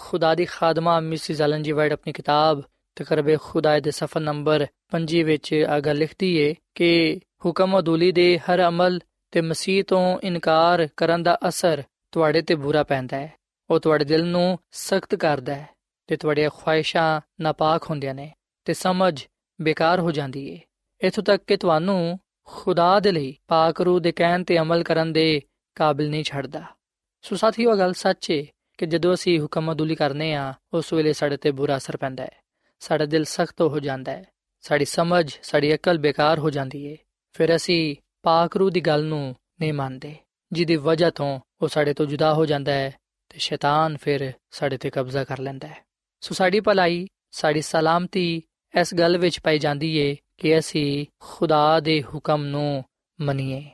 ਖੁਦਾ 0.00 0.34
ਦੀ 0.34 0.44
ਖਾਦਮਾ 0.44 1.00
ਮਿਸਿਸ 1.00 1.40
ਐਲਨ 1.40 1.62
ਜੀ 1.62 1.72
ਵਾਈਟ 1.72 1.92
ਆਪਣੀ 1.92 2.12
ਕਿਤਾਬ 2.12 2.62
ਤਕਰਬੇ 2.96 3.36
ਖੁਦਾ 3.42 3.80
ਦੇ 3.80 3.90
ਸਫਾ 3.90 4.20
ਨੰਬਰ 4.20 4.66
5 4.92 5.22
ਵਿੱਚ 5.24 5.66
ਆ 5.68 5.80
ਗੱਲ 5.80 5.96
ਲਿਖਦੀ 5.96 6.36
ਏ 6.36 6.54
ਕਿ 6.74 7.20
ਹੁਕਮ 7.44 7.78
ਅਦੂਲੀ 7.78 8.12
ਦੇ 8.12 8.38
ਹਰ 8.38 8.68
ਅਮਲ 8.68 9.00
ਤੇ 9.30 9.40
ਮਸੀਹ 9.40 9.84
ਤੋਂ 9.84 10.18
ਇਨਕਾਰ 10.22 10.88
ਕਰਨ 10.96 11.22
ਦਾ 11.22 11.38
ਅਸਰ 11.48 11.82
ਤੁਹਾਡੇ 12.12 12.42
ਤੇ 12.42 12.54
ਬੁਰਾ 12.54 12.82
ਪੈਂਦਾ 12.82 13.16
ਹੈ। 13.16 13.32
ਉਹ 13.70 13.80
ਤੁਹਾਡੇ 13.80 14.04
ਦਿਲ 14.04 14.24
ਨੂੰ 14.24 14.58
ਸਖਤ 14.70 15.14
ਕਰਦਾ 15.14 15.54
ਹੈ 15.54 15.68
ਤੇ 16.06 16.16
ਤੁਹਾਡੀਆਂ 16.16 16.50
ਖੁਆਇਸ਼ਾਂ 16.50 17.20
ਨਾਪਾਕ 17.40 17.84
ਹੁੰਦੀਆਂ 17.90 18.14
ਨੇ 18.14 18.32
ਤੇ 18.64 18.74
ਸਮਝ 18.74 19.24
ਬੇਕਾਰ 19.60 20.00
ਹੋ 20.00 20.10
ਜਾਂਦੀ 20.10 20.48
ਏ। 20.48 20.60
ਇਥੋਂ 21.06 21.24
ਤੱਕ 21.24 21.44
ਕਿ 21.46 21.56
ਤੁਹਾਨੂੰ 21.56 22.18
ਖੁਦਾ 22.44 23.00
ਦੇ 23.00 23.12
ਲਈ 23.12 23.36
ਪਾਕ 23.48 23.80
ਰੂਹ 23.80 24.00
ਦੇ 24.00 24.12
ਕਹਿਣ 24.12 24.44
ਤੇ 24.44 24.58
ਅਮਲ 24.58 24.82
ਕਰਨ 24.82 25.12
ਦੇ 25.12 25.42
ਕਾਬਿਲ 25.74 26.10
ਨਹੀਂ 26.10 26.24
ਛੱਡਦਾ। 26.24 26.62
ਸੋ 27.22 27.36
ਸਾਥੀਓ 27.36 27.76
ਗੱਲ 27.76 27.92
ਸੱਚ 27.92 28.30
ਏ 28.30 28.46
ਕਿ 28.78 28.86
ਜਦੋਂ 28.86 29.14
ਅਸੀਂ 29.14 29.40
ਹੁਕਮ 29.40 29.72
ਅਦੁਲੀ 29.72 29.94
ਕਰਨੇ 29.94 30.34
ਆ, 30.34 30.54
ਉਸ 30.74 30.92
ਵੇਲੇ 30.92 31.12
ਸਾਡੇ 31.12 31.36
ਤੇ 31.36 31.50
ਬੁਰਾ 31.50 31.76
ਅਸਰ 31.76 31.96
ਪੈਂਦਾ 31.96 32.24
ਹੈ। 32.24 32.30
ਸਾਡਾ 32.80 33.04
ਦਿਲ 33.04 33.24
ਸਖਤ 33.24 33.60
ਹੋ 33.60 33.80
ਜਾਂਦਾ 33.80 34.12
ਹੈ। 34.12 34.24
ਸਾਡੀ 34.60 34.84
ਸਮਝ, 34.84 35.38
ਸਾਡੀ 35.42 35.74
ਅਕਲ 35.74 35.98
ਬੇਕਾਰ 35.98 36.38
ਹੋ 36.38 36.50
ਜਾਂਦੀ 36.50 36.84
ਏ। 36.84 36.96
ਫਿਰ 37.32 37.56
ਅਸੀਂ 37.56 37.96
ਪਾਕ 38.22 38.56
ਰੂਹ 38.56 38.70
ਦੀ 38.70 38.80
ਗੱਲ 38.80 39.04
ਨੂੰ 39.04 39.36
ਨਹੀਂ 39.60 39.72
ਮੰਨਦੇ, 39.72 40.16
ਜਿਹਦੀ 40.52 40.76
ਵਜ੍ਹਾ 40.76 41.10
ਤੋਂ 41.10 41.40
ਉਹ 41.62 41.68
ਸਾਡੇ 41.68 41.94
ਤੋਂ 41.94 42.06
ਜੁਦਾ 42.06 42.34
ਹੋ 42.34 42.46
ਜਾਂਦਾ 42.46 42.72
ਹੈ 42.72 42.94
ਤੇ 43.28 43.38
ਸ਼ੈਤਾਨ 43.38 43.96
ਫਿਰ 43.96 44.32
ਸਾਡੇ 44.50 44.76
ਤੇ 44.76 44.90
ਕਬਜ਼ਾ 44.90 45.24
ਕਰ 45.24 45.38
ਲੈਂਦਾ 45.38 45.68
ਹੈ। 45.68 45.84
ਸੋ 46.20 46.34
ਸਾਡੀ 46.34 46.60
ਭਲਾਈ, 46.60 47.06
ਸਾਡੀ 47.30 47.60
ਸਲਾਮਤੀ 47.60 48.42
ਇਸ 48.80 48.94
ਗੱਲ 48.94 49.18
ਵਿੱਚ 49.18 49.40
ਪਾਈ 49.40 49.58
ਜਾਂਦੀ 49.58 49.96
ਏ 49.96 50.16
ਕਿ 50.36 50.58
ਅਸੀਂ 50.58 51.06
ਖੁਦਾ 51.20 51.80
ਦੇ 51.80 52.04
ਹੁਕਮ 52.14 52.44
ਨੂੰ 52.44 52.84
ਮੰਨੀਏ। 53.20 53.70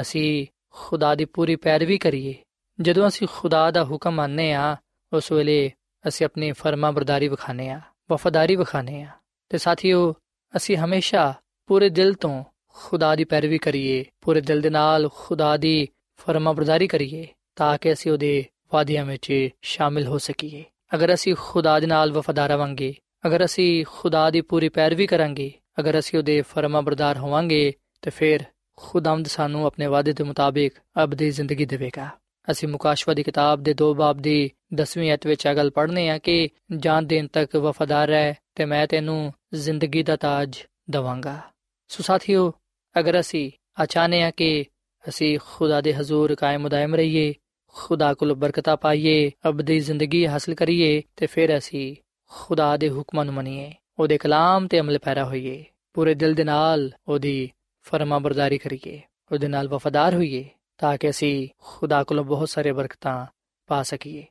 ਅਸੀਂ 0.00 0.46
ਖੁਦਾ 0.70 1.14
ਦੀ 1.14 1.24
ਪੂਰੀ 1.24 1.56
ਪੈਰਵੀ 1.56 1.98
ਕਰੀਏ। 1.98 2.34
ਜਦੋਂ 2.80 3.08
ਅਸੀਂ 3.08 3.28
ਖੁਦਾ 3.32 3.70
ਦਾ 3.70 3.84
ਹੁਕਮ 3.84 4.12
ਮੰਨਨੇ 4.12 4.52
ਆ 4.52 4.76
ਉਸ 5.12 5.32
ਵੇਲੇ 5.32 5.72
ਅਸੀਂ 6.08 6.26
ਆਪਣੀ 6.26 6.52
ਫਰਮਾ 6.52 6.90
ਬਰਦਾਰੀ 6.90 7.28
ਵਿਖਾਣੇ 7.28 7.70
ਆ 7.70 7.80
ਵਫਾਦਾਰੀ 8.10 8.56
ਵਿਖਾਣੇ 8.56 9.02
ਆ 9.02 9.08
ਤੇ 9.48 9.58
ਸਾਥੀਓ, 9.58 10.14
ਅਸੀਂ 10.56 10.76
ਹਮੇਸ਼ਾ 10.76 11.34
ਪੂਰੇ 11.66 11.88
ਦਿਲ 11.88 12.14
ਤੋਂ 12.14 12.44
ਖੁਦਾ 12.68 13.16
ਦੀ 13.16 13.24
ਪੈਰਵੀ 13.24 13.58
ਕਰੀਏ, 13.58 14.04
ਪੂਰੇ 14.20 14.40
ਦਿਲ 14.40 14.60
ਦੇ 14.60 14.70
ਨਾਲ 14.70 15.08
ਖੁਦਾ 15.14 15.56
ਦੀ 15.56 15.88
ਫਰਮਾ 16.16 16.52
ਬਰਦਾਰੀ 16.52 16.86
ਕਰੀਏ, 16.86 17.26
ਤਾਂ 17.56 17.78
ਕਿ 17.78 17.92
ਅਸੀਂ 17.92 18.12
ਉਹਦੇ 18.12 18.44
ਵਾਅਦਿਆਂ 18.72 19.04
ਵਿੱਚ 19.04 19.48
ਸ਼ਾਮਿਲ 19.62 20.06
ਹੋ 20.06 20.18
ਸਕੀਏ। 20.18 20.64
ਅਗਰ 20.94 21.14
ਅਸੀਂ 21.14 21.34
ਖੁਦਾ 21.38 21.80
ਦੇ 21.80 21.86
ਨਾਲ 21.86 22.12
ਵਫਾਦਾਰ 22.12 22.50
ਰਵਾਂਗੇ, 22.50 22.94
ਅਗਰ 23.26 23.44
ਅਸੀਂ 23.44 23.84
ਖੁਦਾ 23.88 24.30
ਦੀ 24.30 24.40
ਪੂਰੀ 24.40 24.68
ਪੈਰਵੀ 24.68 25.06
ਕਰਾਂਗੇ, 25.06 25.52
ਅਗਰ 25.80 25.98
ਅਸੀਂ 25.98 26.18
ਉਹਦੇ 26.18 26.42
ਫਰਮਾ 26.42 26.80
ਬਰਦਾਰ 26.80 27.18
ਹੋਵਾਂਗੇ, 27.18 27.72
ਤੇ 28.02 28.10
ਫਿਰ 28.10 28.40
ਖੁਦਾਵੰਦ 28.76 29.26
ਸਾਨੂੰ 29.26 29.66
ਆਪਣੇ 29.66 29.86
ਵਾਅਦੇ 29.86 30.12
ਦੇ 30.12 30.24
ਮੁਤਾਬਿਕ 30.24 30.74
ਅਬਦੀ 31.04 31.30
ਜ਼ਿੰਦਗੀ 31.30 31.64
ਦੇਵੇਗਾ। 31.64 32.08
ਅਸੀਂ 32.50 32.68
ਮੁਕਾਸ਼ਵਾ 32.68 33.14
ਦੀ 33.14 33.22
ਕਿਤਾਬ 33.22 33.62
ਦੇ 33.62 33.74
2 33.82 33.94
ਬਾਬ 33.94 34.18
ਦੀ 34.18 34.50
10ਵੀਂ 34.74 35.14
ਅਧ 35.14 35.26
ਵਿੱਚ 35.26 35.46
ਇਹ 35.46 35.54
ਗੱਲ 35.54 35.70
ਪੜ੍ਹਨੇ 35.70 36.08
ਆ 36.08 36.18
ਕਿ 36.18 36.48
ਜਾਨ 36.76 37.06
ਦੇਣ 37.06 37.26
ਤੱਕ 37.26 37.56
ਵਫادار 37.56 38.06
ਰਹਿ 38.06 38.34
ਤੇ 38.54 38.64
ਮੈਂ 38.64 38.86
ਤੈਨੂੰ 38.86 39.32
ਜ਼ਿੰਦਗੀ 39.54 40.02
ਦਾ 40.02 40.16
ਤਾਜ 40.16 40.58
ਦਵਾਂਗਾ। 40.90 41.40
ਸੋ 41.88 42.02
ਸਾਥੀਓ, 42.02 42.52
ਅਗਰ 42.98 43.20
ਅਸੀਂ 43.20 43.50
ਅਚਾਨੇ 43.82 44.22
ਆ 44.22 44.30
ਕਿ 44.30 44.64
ਅਸੀਂ 45.08 45.38
ਖੁਦਾ 45.44 45.80
ਦੇ 45.80 45.94
ਹਜ਼ੂਰ 45.94 46.34
ਕਾਇਮ 46.34 46.68
ਦائم 46.68 46.96
ਰਹੀਏ, 46.96 47.34
ਖੁਦਾ 47.66 48.14
ਕੋਲ 48.14 48.34
ਬਰਕਤਾਂ 48.34 48.76
ਪਾਈਏ, 48.76 49.32
ਅਬਦੀ 49.48 49.80
ਜ਼ਿੰਦਗੀ 49.80 50.26
ਹਾਸਲ 50.26 50.54
ਕਰੀਏ 50.54 51.02
ਤੇ 51.16 51.26
ਫਿਰ 51.26 51.58
ਅਸੀਂ 51.58 51.96
ਖੁਦਾ 52.28 52.76
ਦੇ 52.76 52.90
ਹੁਕਮਾਂ 52.90 53.24
ਨੂੰ 53.24 53.34
ਮੰਨੀਏ, 53.34 53.72
ਉਹਦੇ 53.98 54.18
ਕਲਾਮ 54.18 54.66
ਤੇ 54.66 54.80
ਅਮਲ 54.80 54.98
ਪੈਰਾ 54.98 55.24
ਹੋਈਏ, 55.24 55.64
ਪੂਰੇ 55.92 56.14
ਦਿਲ 56.14 56.34
ਦੇ 56.34 56.44
ਨਾਲ 56.44 56.92
ਉਹਦੀ 57.08 57.50
ਫਰਮਾਬਰਦਾਰੀ 57.82 58.58
ਕਰੀਏ, 58.58 59.00
ਉਹਦੇ 59.32 59.48
ਨਾਲ 59.48 59.68
ਵਫادار 59.68 60.16
ਹੋਈਏ। 60.16 60.48
ਤਾਂ 60.78 60.96
ਕਿ 60.98 61.10
ਅਸੀਂ 61.10 61.48
ਖੁਦਾ 61.58 62.02
ਕੋਲੋਂ 62.04 62.24
ਬਹੁਤ 62.24 62.48
ਸਾਰੇ 62.48 62.72
ਬਰਕਤਾਂ 62.72 63.26
ਪਾ 63.68 63.82
ਸਕੀਏ 63.82 64.24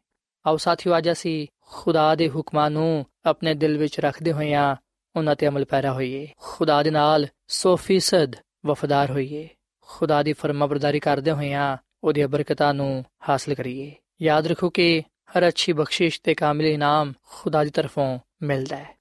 ਆਓ 0.46 0.58
ਸਾਥੀਓ 0.58 0.98
ਅੱਜ 0.98 1.12
ਅਸੀਂ 1.12 1.48
ਖੁਦਾ 1.62 2.16
ਦੇ 2.16 2.30
ਹੁਕਮਾਂ 2.30 2.70
ਨੂੰ 2.72 3.06
ਆਪਣੇ 3.26 3.54
ਦਿਲ 3.54 3.78
ਵਿੱਚ 3.78 4.00
ਰੱਖਦੇ 4.00 4.32
ਹੋਇਆਂ 4.32 4.76
ਉਹਨਾਂ 5.16 5.36
ਤੇ 5.36 5.48
ਅਮਲ 5.48 5.66
ਪੈਰਾ 5.66 5.94
ਹੋਈਏ 5.94 6.28
ਖੁਦਾ 6.38 6.82
ਦੇ 6.84 6.92
ਨਾਲ 6.92 7.28
100% 7.54 8.36
ਵਫਾਦਾਰ 8.66 9.12
ਹੋਈਏ 9.12 9.48
ਖੁਦਾ 9.82 10.24
ਦੀ 10.24 10.34
ਫਰਮਾਬਰਦਾਰੀ 10.34 11.00
ਕਰਦੇ 11.00 11.32
ਹੋਇਆਂ 11.32 11.78
ਉਹਦੀਆਂ 12.04 12.28
ਬਰਕਤਾਂ 12.28 12.74
ਨੂੰ 12.74 13.04
ਹਾਸਲ 13.30 13.54
ਕਰੀਏ 13.54 13.92
ਯਾਦ 14.22 14.48
ਰੱਖੋ 14.48 14.70
ਕਿ 14.70 15.04
ਹਰ 15.38 15.48
ਅੱਛੀ 15.48 15.74
ਬਖਸ਼ਿਸ਼ 15.74 16.22
ਤੇ 16.22 16.34
ਕਾਮਿਲ 16.34 16.68
ਇਨਾਮ 16.68 17.14
ਖੁਦਾ 17.30 17.64
ਦੀ 17.64 17.70
ਤਰਫੋਂ 17.70 18.18
ਮਿਲਦਾ 18.42 18.78
ਹੈ 18.78 18.96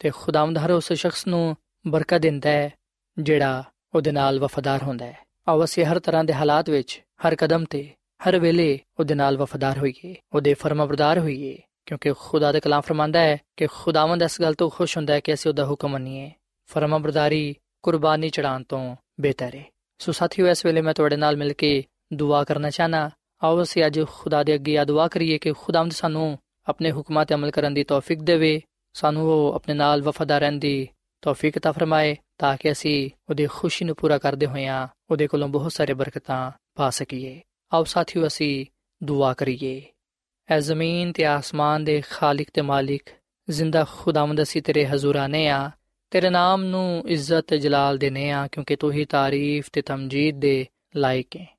ਤੇ 0.00 0.10
ਖੁਦਾਵੰਦ 0.10 0.58
ਹਰ 0.58 0.70
ਉਸ 0.70 0.92
ਸ਼ਖਸ 0.92 1.26
ਨੂੰ 1.26 1.56
ਬਰਕਤ 1.86 2.20
ਦਿੰਦਾ 2.20 2.50
ਹੈ 2.50 2.70
ਜਿਹੜਾ 3.16 3.62
ਉਹਦੇ 3.94 4.12
ਨਾਲ 4.12 4.38
ਵਫਾਦਾਰ 4.38 4.82
ਹੁੰਦਾ 4.82 5.06
ਹੈ 5.06 5.23
ਆਓ 5.48 5.64
ਅਸੀਂ 5.64 5.84
ਹਰ 5.84 5.98
ਤਰ੍ਹਾਂ 5.98 6.24
ਦੇ 6.24 6.32
ਹਾਲਾਤ 6.32 6.70
ਵਿੱਚ, 6.70 7.02
ਹਰ 7.26 7.34
ਕਦਮ 7.34 7.64
ਤੇ, 7.64 7.90
ਹਰ 8.28 8.38
ਵੇਲੇ 8.38 8.78
ਉਹਦੇ 8.98 9.14
ਨਾਲ 9.14 9.36
ਵਫਾਦਾਰ 9.36 9.78
ਹੋਈਏ, 9.78 10.14
ਉਹਦੇ 10.34 10.54
ਫਰਮਾਬਰਦਾਰ 10.54 11.18
ਹੋਈਏ, 11.18 11.58
ਕਿਉਂਕਿ 11.86 12.12
ਖੁਦਾ 12.18 12.52
ਦਾ 12.52 12.60
ਕਲਾਮ 12.60 12.80
ਫਰਮਾਂਦਾ 12.80 13.20
ਹੈ 13.20 13.36
ਕਿ 13.56 13.66
ਖੁਦਾਵੰਦ 13.66 14.22
ਇਸ 14.22 14.40
ਗੱਲ 14.40 14.54
ਤੋਂ 14.54 14.70
ਖੁਸ਼ 14.70 14.96
ਹੁੰਦਾ 14.96 15.14
ਹੈ 15.14 15.20
ਕਿ 15.20 15.34
ਅਸੀਂ 15.34 15.50
ਉਹਦਾ 15.50 15.66
ਹੁਕਮ 15.66 15.88
ਮੰਨੀਏ। 15.88 16.30
ਫਰਮਾਬਰਦਾਰੀ 16.68 17.54
ਕੁਰਬਾਨੀ 17.82 18.28
ਚੜਾਉਣ 18.28 18.62
ਤੋਂ 18.62 18.96
ਬਿਹਤਰ 19.20 19.54
ਹੈ 19.54 19.64
ਸੋ 19.98 20.12
ਸਾਥੀਓ, 20.12 20.46
ਇਸ 20.46 20.64
ਵੇਲੇ 20.66 20.80
ਮੈਂ 20.80 20.94
ਤੁਹਾਡੇ 20.94 21.16
ਨਾਲ 21.16 21.36
ਮਿਲ 21.36 21.52
ਕੇ 21.52 21.84
ਦੁਆ 22.12 22.44
ਕਰਨਾ 22.44 22.70
ਚਾਹਨਾ 22.70 23.10
ਆਓ 23.42 23.62
ਅਸੀਂ 23.62 23.86
ਅੱਜ 23.86 24.00
ਖੁਦਾ 24.10 24.42
ਦੇ 24.42 24.54
ਅੱਗੇ 24.54 24.78
ਆ 24.78 24.84
ਦੁਆ 24.84 25.08
ਕਰੀਏ 25.08 25.38
ਕਿ 25.38 25.52
ਖੁਦਾਵੰਦ 25.52 25.92
ਸਾਨੂੰ 25.92 26.38
ਆਪਣੇ 26.68 26.92
ਹੁਕਮਾਂ 26.92 27.26
ਤੇ 27.26 27.34
ਅਮਲ 27.34 27.50
ਕਰਨ 27.50 27.74
ਦੀ 27.74 27.84
ਤੌਫੀਕ 27.84 28.22
ਦੇਵੇ, 28.22 28.60
ਸਾਨੂੰ 28.94 29.26
ਉਹ 29.26 29.52
ਆਪਣੇ 29.54 29.74
ਨਾਲ 29.74 30.02
ਵਫਾਦਾਰ 30.02 30.40
ਰਹਿਣ 30.40 30.58
ਦੀ 30.58 30.88
ਤੌਫੀਕ 31.22 31.58
ਤਾ 31.58 31.72
ਫਰਮਾਏ। 31.72 32.16
ਤਾਂ 32.38 32.56
ਕਿ 32.56 32.72
ਅਸੀਂ 32.72 33.10
ਉਹਦੀ 33.30 33.46
ਖੁਸ਼ੀ 33.46 33.84
ਨੂੰ 33.84 33.96
ਪੂਰਾ 33.96 34.18
ਕਰਦੇ 34.18 34.46
ਹੋਇਆਂ 34.46 34.88
ਉਹਦੇ 35.10 35.26
ਕੋਲੋਂ 35.26 35.48
ਬਹੁਤ 35.48 35.72
ਸਾਰੇ 35.72 35.94
ਬਰਕਤਾਂ 35.94 36.50
ਪਾ 36.74 36.90
ਸਕੀਏ। 36.90 37.40
ਆਓ 37.74 37.84
ਸਾਥੀਓ, 37.84 38.26
ਅਸੀਂ 38.26 38.66
ਦੁਆ 39.04 39.34
ਕਰੀਏ। 39.34 39.82
ਐ 40.48 40.60
ਜ਼ਮੀਨ 40.60 41.12
ਤੇ 41.12 41.24
ਆਸਮਾਨ 41.24 41.84
ਦੇ 41.84 42.02
ਖਾਲਕ 42.10 42.46
ਤੇ 42.54 42.60
ਮਾਲਿਕ, 42.60 43.02
ਜ਼ਿੰਦਾ 43.50 43.86
ਖੁਦਾਵੰਦ 43.92 44.42
ਅਸੀਂ 44.42 44.62
ਤੇਰੇ 44.62 44.86
ਹਜ਼ੂਰ 44.86 45.16
ਆਨੇ 45.16 45.48
ਆ। 45.48 45.70
ਤੇਰੇ 46.10 46.30
ਨਾਮ 46.30 46.64
ਨੂੰ 46.64 47.04
ਇੱਜ਼ਤ 47.06 47.40
ਤੇ 47.40 47.58
ਜਲਾਲ 47.58 47.98
ਦੇਨੇ 47.98 48.30
ਆ, 48.30 48.48
ਕਿਉਂਕਿ 48.52 48.76
ਤੂੰ 48.76 48.92
ਹੀ 48.92 49.04
ਤਾਰੀਫ 49.04 49.70
ਤੇ 49.72 49.82
ਤਮਜੀਦ 49.82 50.38
ਦੇ 50.38 50.66
ਲਾਇਕ 50.96 51.36
ਹੈ 51.36 51.58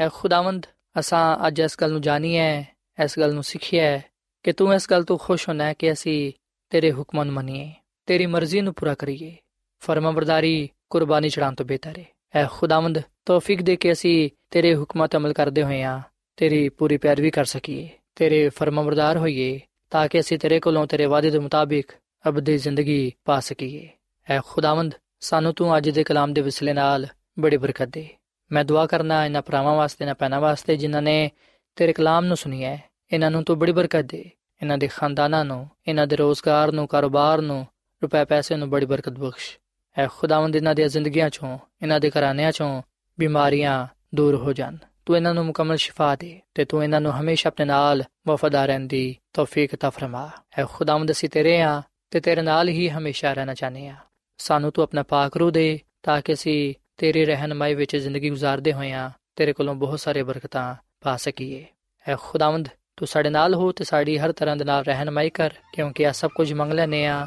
ਐ 0.00 0.08
ਖੁਦਾਵੰਦ, 0.14 0.66
ਅਸਾਂ 0.98 1.46
ਅੱਜ 1.46 1.60
ਇਸ 1.60 1.76
ਗੱਲ 1.80 1.92
ਨੂੰ 1.92 2.00
ਜਾਣੀਏ 2.00 2.64
ਇਸ 3.04 3.18
ਗੱਲ 3.18 3.34
ਨੂੰ 3.34 3.42
ਸਿੱਖਿਆ 3.42 4.00
ਕਿ 4.42 4.52
ਤੂੰ 4.52 4.74
ਇਸ 4.74 4.90
ਗੱਲ 4.90 5.04
ਤੋਂ 5.04 5.18
ਖੁਸ਼ 5.18 5.48
ਹੋਣਾ 5.48 5.72
ਕਿ 5.72 5.92
ਅਸੀਂ 5.92 6.32
ਤੇਰੇ 6.70 6.92
ਹੁਕਮਾਂ 6.92 7.24
ਨੂੰ 7.24 7.34
ਮੰਨੀਏ, 7.34 7.72
ਤੇਰੀ 8.06 8.26
ਮਰਜ਼ੀ 8.26 8.60
ਨੂੰ 8.60 8.74
ਪੂਰਾ 8.74 8.94
ਕਰੀਏ। 8.94 9.36
ਫਰਮਾਬਰਦਾਰੀ 9.80 10.68
ਕੁਰਬਾਨੀ 10.90 11.28
ਚੜਾਉਣ 11.28 11.54
ਤੋਂ 11.54 11.66
ਬਿਹਤਰ 11.66 11.98
ਹੈ 11.98 12.06
ਐ 12.34 12.46
ਖੁਦਾਵੰਦ 12.50 13.02
ਤੌਫੀਕ 13.26 13.62
ਦੇ 13.62 13.76
ਕੇ 13.76 13.92
ਅਸੀਂ 13.92 14.30
ਤੇਰੇ 14.50 14.74
ਹੁਕਮਾਂ 14.74 15.08
ਤੇ 15.08 15.18
ਅਮਲ 15.18 15.32
ਕਰਦੇ 15.32 15.62
ਹੋਏ 15.62 15.82
ਆ, 15.82 16.02
ਤੇਰੀ 16.36 16.68
ਪੂਰੀ 16.68 16.96
ਪੈਰਵੀ 16.96 17.30
ਕਰ 17.30 17.44
ਸਕੀਏ, 17.44 17.88
ਤੇਰੇ 18.14 18.48
ਫਰਮਾਬਰਦਾਰ 18.48 19.16
ਹੋਈਏ, 19.16 19.60
ਤਾਂ 19.90 20.08
ਕਿ 20.08 20.20
ਅਸੀਂ 20.20 20.38
ਤੇਰੇ 20.38 20.60
ਕੋਲੋਂ 20.60 20.86
ਤੇਰੇ 20.86 21.06
ਵਾਅਦੇ 21.06 21.30
ਦੇ 21.30 21.38
ਮੁਤਾਬਿਕ 21.38 21.92
ਅਬਦੀ 22.28 22.58
ਜ਼ਿੰਦਗੀ 22.58 23.12
ਪਾ 23.24 23.40
ਸਕੀਏ। 23.40 23.88
ਐ 24.30 24.40
ਖੁਦਾਵੰਦ, 24.46 24.94
ਸਾਨੂੰ 25.20 25.54
ਤੂੰ 25.54 25.76
ਅੱਜ 25.76 25.90
ਦੇ 25.90 26.04
ਕਲਾਮ 26.04 26.32
ਦੇ 26.32 26.40
ਵਿਸਲੇ 26.40 26.72
ਨਾਲ 26.72 27.06
ਬੜੀ 27.38 27.56
ਬਰਕਤ 27.56 27.88
ਦੇ। 27.88 28.08
ਮੈਂ 28.52 28.64
ਦੁਆ 28.64 28.86
ਕਰਨਾ 28.86 29.24
ਇਹਨਾਂ 29.24 29.42
ਭਰਾਵਾਂ 29.42 29.74
ਵਾਸਤੇ 29.74 30.04
ਨਾ 30.04 30.14
ਪੈਣਾ 30.14 30.40
ਵਾਸਤੇ 30.40 30.76
ਜਿਨ੍ਹਾਂ 30.76 31.02
ਨੇ 31.02 31.30
ਤੇਰੇ 31.76 31.92
ਕਲਾਮ 31.92 32.24
ਨੂੰ 32.24 32.36
ਸੁਣਿਆ 32.36 32.78
ਇਹਨਾਂ 33.12 33.30
ਨੂੰ 33.30 33.44
ਤੂੰ 33.44 33.58
ਬੜੀ 33.58 33.72
ਬਰਕਤ 33.72 34.02
ਦੇ। 34.02 34.30
ਇਹਨਾਂ 34.62 34.78
ਦੇ 34.78 34.86
ਖਾਨਦਾਨਾਂ 34.86 35.44
ਨੂੰ 35.44 35.70
ਇਹਨਾਂ 35.88 36.06
ਦੇ 36.06 36.16
ਰੋਜ਼ਗਾਰ 36.16 36.72
ਨੂੰ, 36.72 36.86
ਕਾਰੋਬਾਰ 36.86 37.40
ਨੂੰ, 37.40 37.66
ਰੁਪਏ 38.02 38.24
ਪੈਸੇ 38.24 38.56
ਨੂੰ 38.56 38.70
ਬੜੀ 38.70 38.86
ਬਰਕਤ 38.86 39.12
ਬਖਸ਼। 39.12 39.58
ਐ 39.98 40.06
ਖੁਦਾਵੰਦ 40.06 40.56
ਇਹਨਾਂ 40.56 40.74
ਦੀਆਂ 40.74 40.88
ਜ਼ਿੰਦਗੀਆਂ 40.88 41.30
ਚੋਂ 41.30 41.58
ਇਹਨਾਂ 41.82 42.00
ਦੇ 42.00 42.10
ਘਰਾਣਿਆਂ 42.10 42.52
ਚੋਂ 42.52 42.82
ਬਿਮਾਰੀਆਂ 43.18 43.86
ਦੂਰ 44.14 44.34
ਹੋ 44.34 44.52
ਜਾਣ। 44.52 44.76
ਤੂੰ 45.06 45.16
ਇਹਨਾਂ 45.16 45.34
ਨੂੰ 45.34 45.46
ਮੁਕਮਲ 45.46 45.76
ਸ਼ਿਫਾ 45.76 46.16
ਦੇ 46.16 46.40
ਤੇ 46.54 46.64
ਤੂੰ 46.64 46.84
ਇਹਨਾਂ 46.84 47.00
ਨੂੰ 47.00 47.12
ਹਮੇਸ਼ਾ 47.12 47.48
ਆਪਣੇ 47.48 47.66
ਨਾਲ 47.66 48.04
ਵਫਾਦਾਰ 48.28 48.66
ਰਹਿਣ 48.66 48.80
ਦੀ 48.80 49.16
ਤੌਫੀਕ 49.32 49.76
ਤਾ 49.76 49.90
ਫਰਮਾ। 49.90 50.30
ਐ 50.58 50.64
ਖੁਦਾਵੰਦ, 50.64 51.10
ਅਸੀਂ 51.10 51.28
ਤੇਰੇ 51.28 51.60
ਆ 51.62 51.82
ਤੇ 52.10 52.20
ਤੇਰੇ 52.20 52.42
ਨਾਲ 52.42 52.68
ਹੀ 52.68 52.88
ਹਮੇਸ਼ਾ 52.88 53.32
ਰਹਿਣਾ 53.32 53.54
ਚਾਹਨੇ 53.54 53.88
ਆ। 53.88 53.96
ਸਾਨੂੰ 54.38 54.72
ਤੂੰ 54.72 54.84
ਆਪਣਾ 54.84 55.02
ਪਾਕ 55.02 55.36
ਰੂ 55.36 55.50
ਦੇ 55.50 55.80
ਤਾਂ 56.02 56.22
ਕਿ 56.22 56.32
ਅਸੀਂ 56.32 56.74
ਤੇਰੀ 56.96 57.24
ਰਹਿਨਮਾਈ 57.24 57.74
ਵਿੱਚ 57.74 57.96
ਜ਼ਿੰਦਗੀ 57.96 58.30
ਗੁਜ਼ਾਰਦੇ 58.30 58.72
ਹੋਇਆਂ 58.72 59.10
ਤੇਰੇ 59.36 59.52
ਕੋਲੋਂ 59.52 59.74
ਬਹੁਤ 59.74 60.00
ਸਾਰੇ 60.00 60.22
ਬਰਕਤਾਂ 60.22 60.74
ਪਾ 61.00 61.16
ਸਕੀਏ। 61.16 61.66
ਐ 62.08 62.16
ਖੁਦਾਵੰਦ, 62.20 62.68
ਤੂੰ 62.96 63.08
ਸਾਡੇ 63.08 63.30
ਨਾਲ 63.30 63.54
ਹੋ 63.54 63.72
ਤੇ 63.72 63.84
ਸਾਡੀ 63.84 64.18
ਹਰ 64.18 64.32
ਤਰ੍ਹਾਂ 64.32 64.56
ਦੇ 64.56 64.64
ਨਾਲ 64.64 64.84
ਰਹਿਨਮਾਈ 64.84 65.30
ਕਰ, 65.30 65.50
ਕਿਉਂਕਿ 65.74 66.02
ਇਹ 66.02 66.12
ਸਭ 66.12 66.30
ਕੁਝ 66.34 66.52
ਮੰਗ 66.52 66.72
ਲੈਨੇ 66.72 67.06
ਆ 67.06 67.26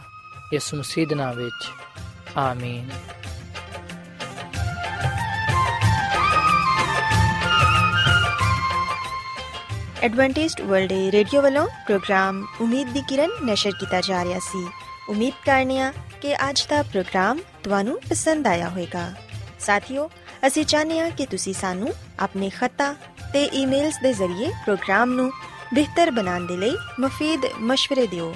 ਇਸ 0.53 0.73
ਮਸੀਹ 0.73 1.07
ਦੇ 1.07 1.15
ਨਾਮ 1.15 1.35
ਵਿੱਚ। 1.35 1.69
ਆਮੀਨ 2.37 2.89
ਐਡਵੈਂਟਿਸਟ 10.03 10.61
ਵਰਲਡ 10.61 10.91
ਰੇਡੀਓ 10.91 11.41
ਵੱਲੋਂ 11.41 11.67
ਪ੍ਰੋਗਰਾਮ 11.67 12.45
ਉਮੀਦ 12.61 12.89
ਦੀ 12.89 13.01
ਕਿਰਨ 13.01 13.29
ਨਿਸ਼ਰ 13.43 13.71
ਕੀਤਾ 13.79 14.01
ਜਾ 14.01 14.23
ਰਿਹਾ 14.23 14.39
ਸੀ। 14.39 14.67
ਉਮੀਦ 15.09 15.33
ਕਰਨੀਆ 15.45 15.93
ਕਿ 16.21 16.35
ਅੱਜ 16.35 16.65
ਦਾ 16.69 16.83
ਪ੍ਰੋਗਰਾਮ 16.83 17.39
ਤੁਹਾਨੂੰ 17.63 17.99
ਪਸੰਦ 18.09 18.47
ਆਇਆ 18.47 18.69
ਹੋਵੇਗਾ। 18.69 19.13
ਸਾਥੀਓ, 19.59 20.09
ਅਸੀਂ 20.47 20.65
ਚਾਹੁੰਦੇ 20.65 20.99
ਹਾਂ 20.99 21.09
ਕਿ 21.09 21.25
ਤੁਸੀਂ 21.25 21.53
ਸਾਨੂੰ 21.53 21.93
ਆਪਣੇ 22.19 22.49
ਖਤਾ 22.49 22.93
ਤੇ 23.33 23.43
ਈਮੇਲਸ 23.43 23.95
ਦੇ 24.03 24.13
ਜ਼ਰੀਏ 24.13 24.49
ਪ੍ਰੋਗਰਾਮ 24.49 25.13
ਨੂੰ 25.13 25.31
ਬਿਹਤਰ 25.73 26.11
ਬਣਾਉਣ 26.11 26.45
ਦੇ 26.45 26.57
ਲਈ 26.57 26.77
ਮਫੀਦ 26.99 27.45
مشਵਰੇ 27.45 28.07
ਦਿਓ। 28.07 28.35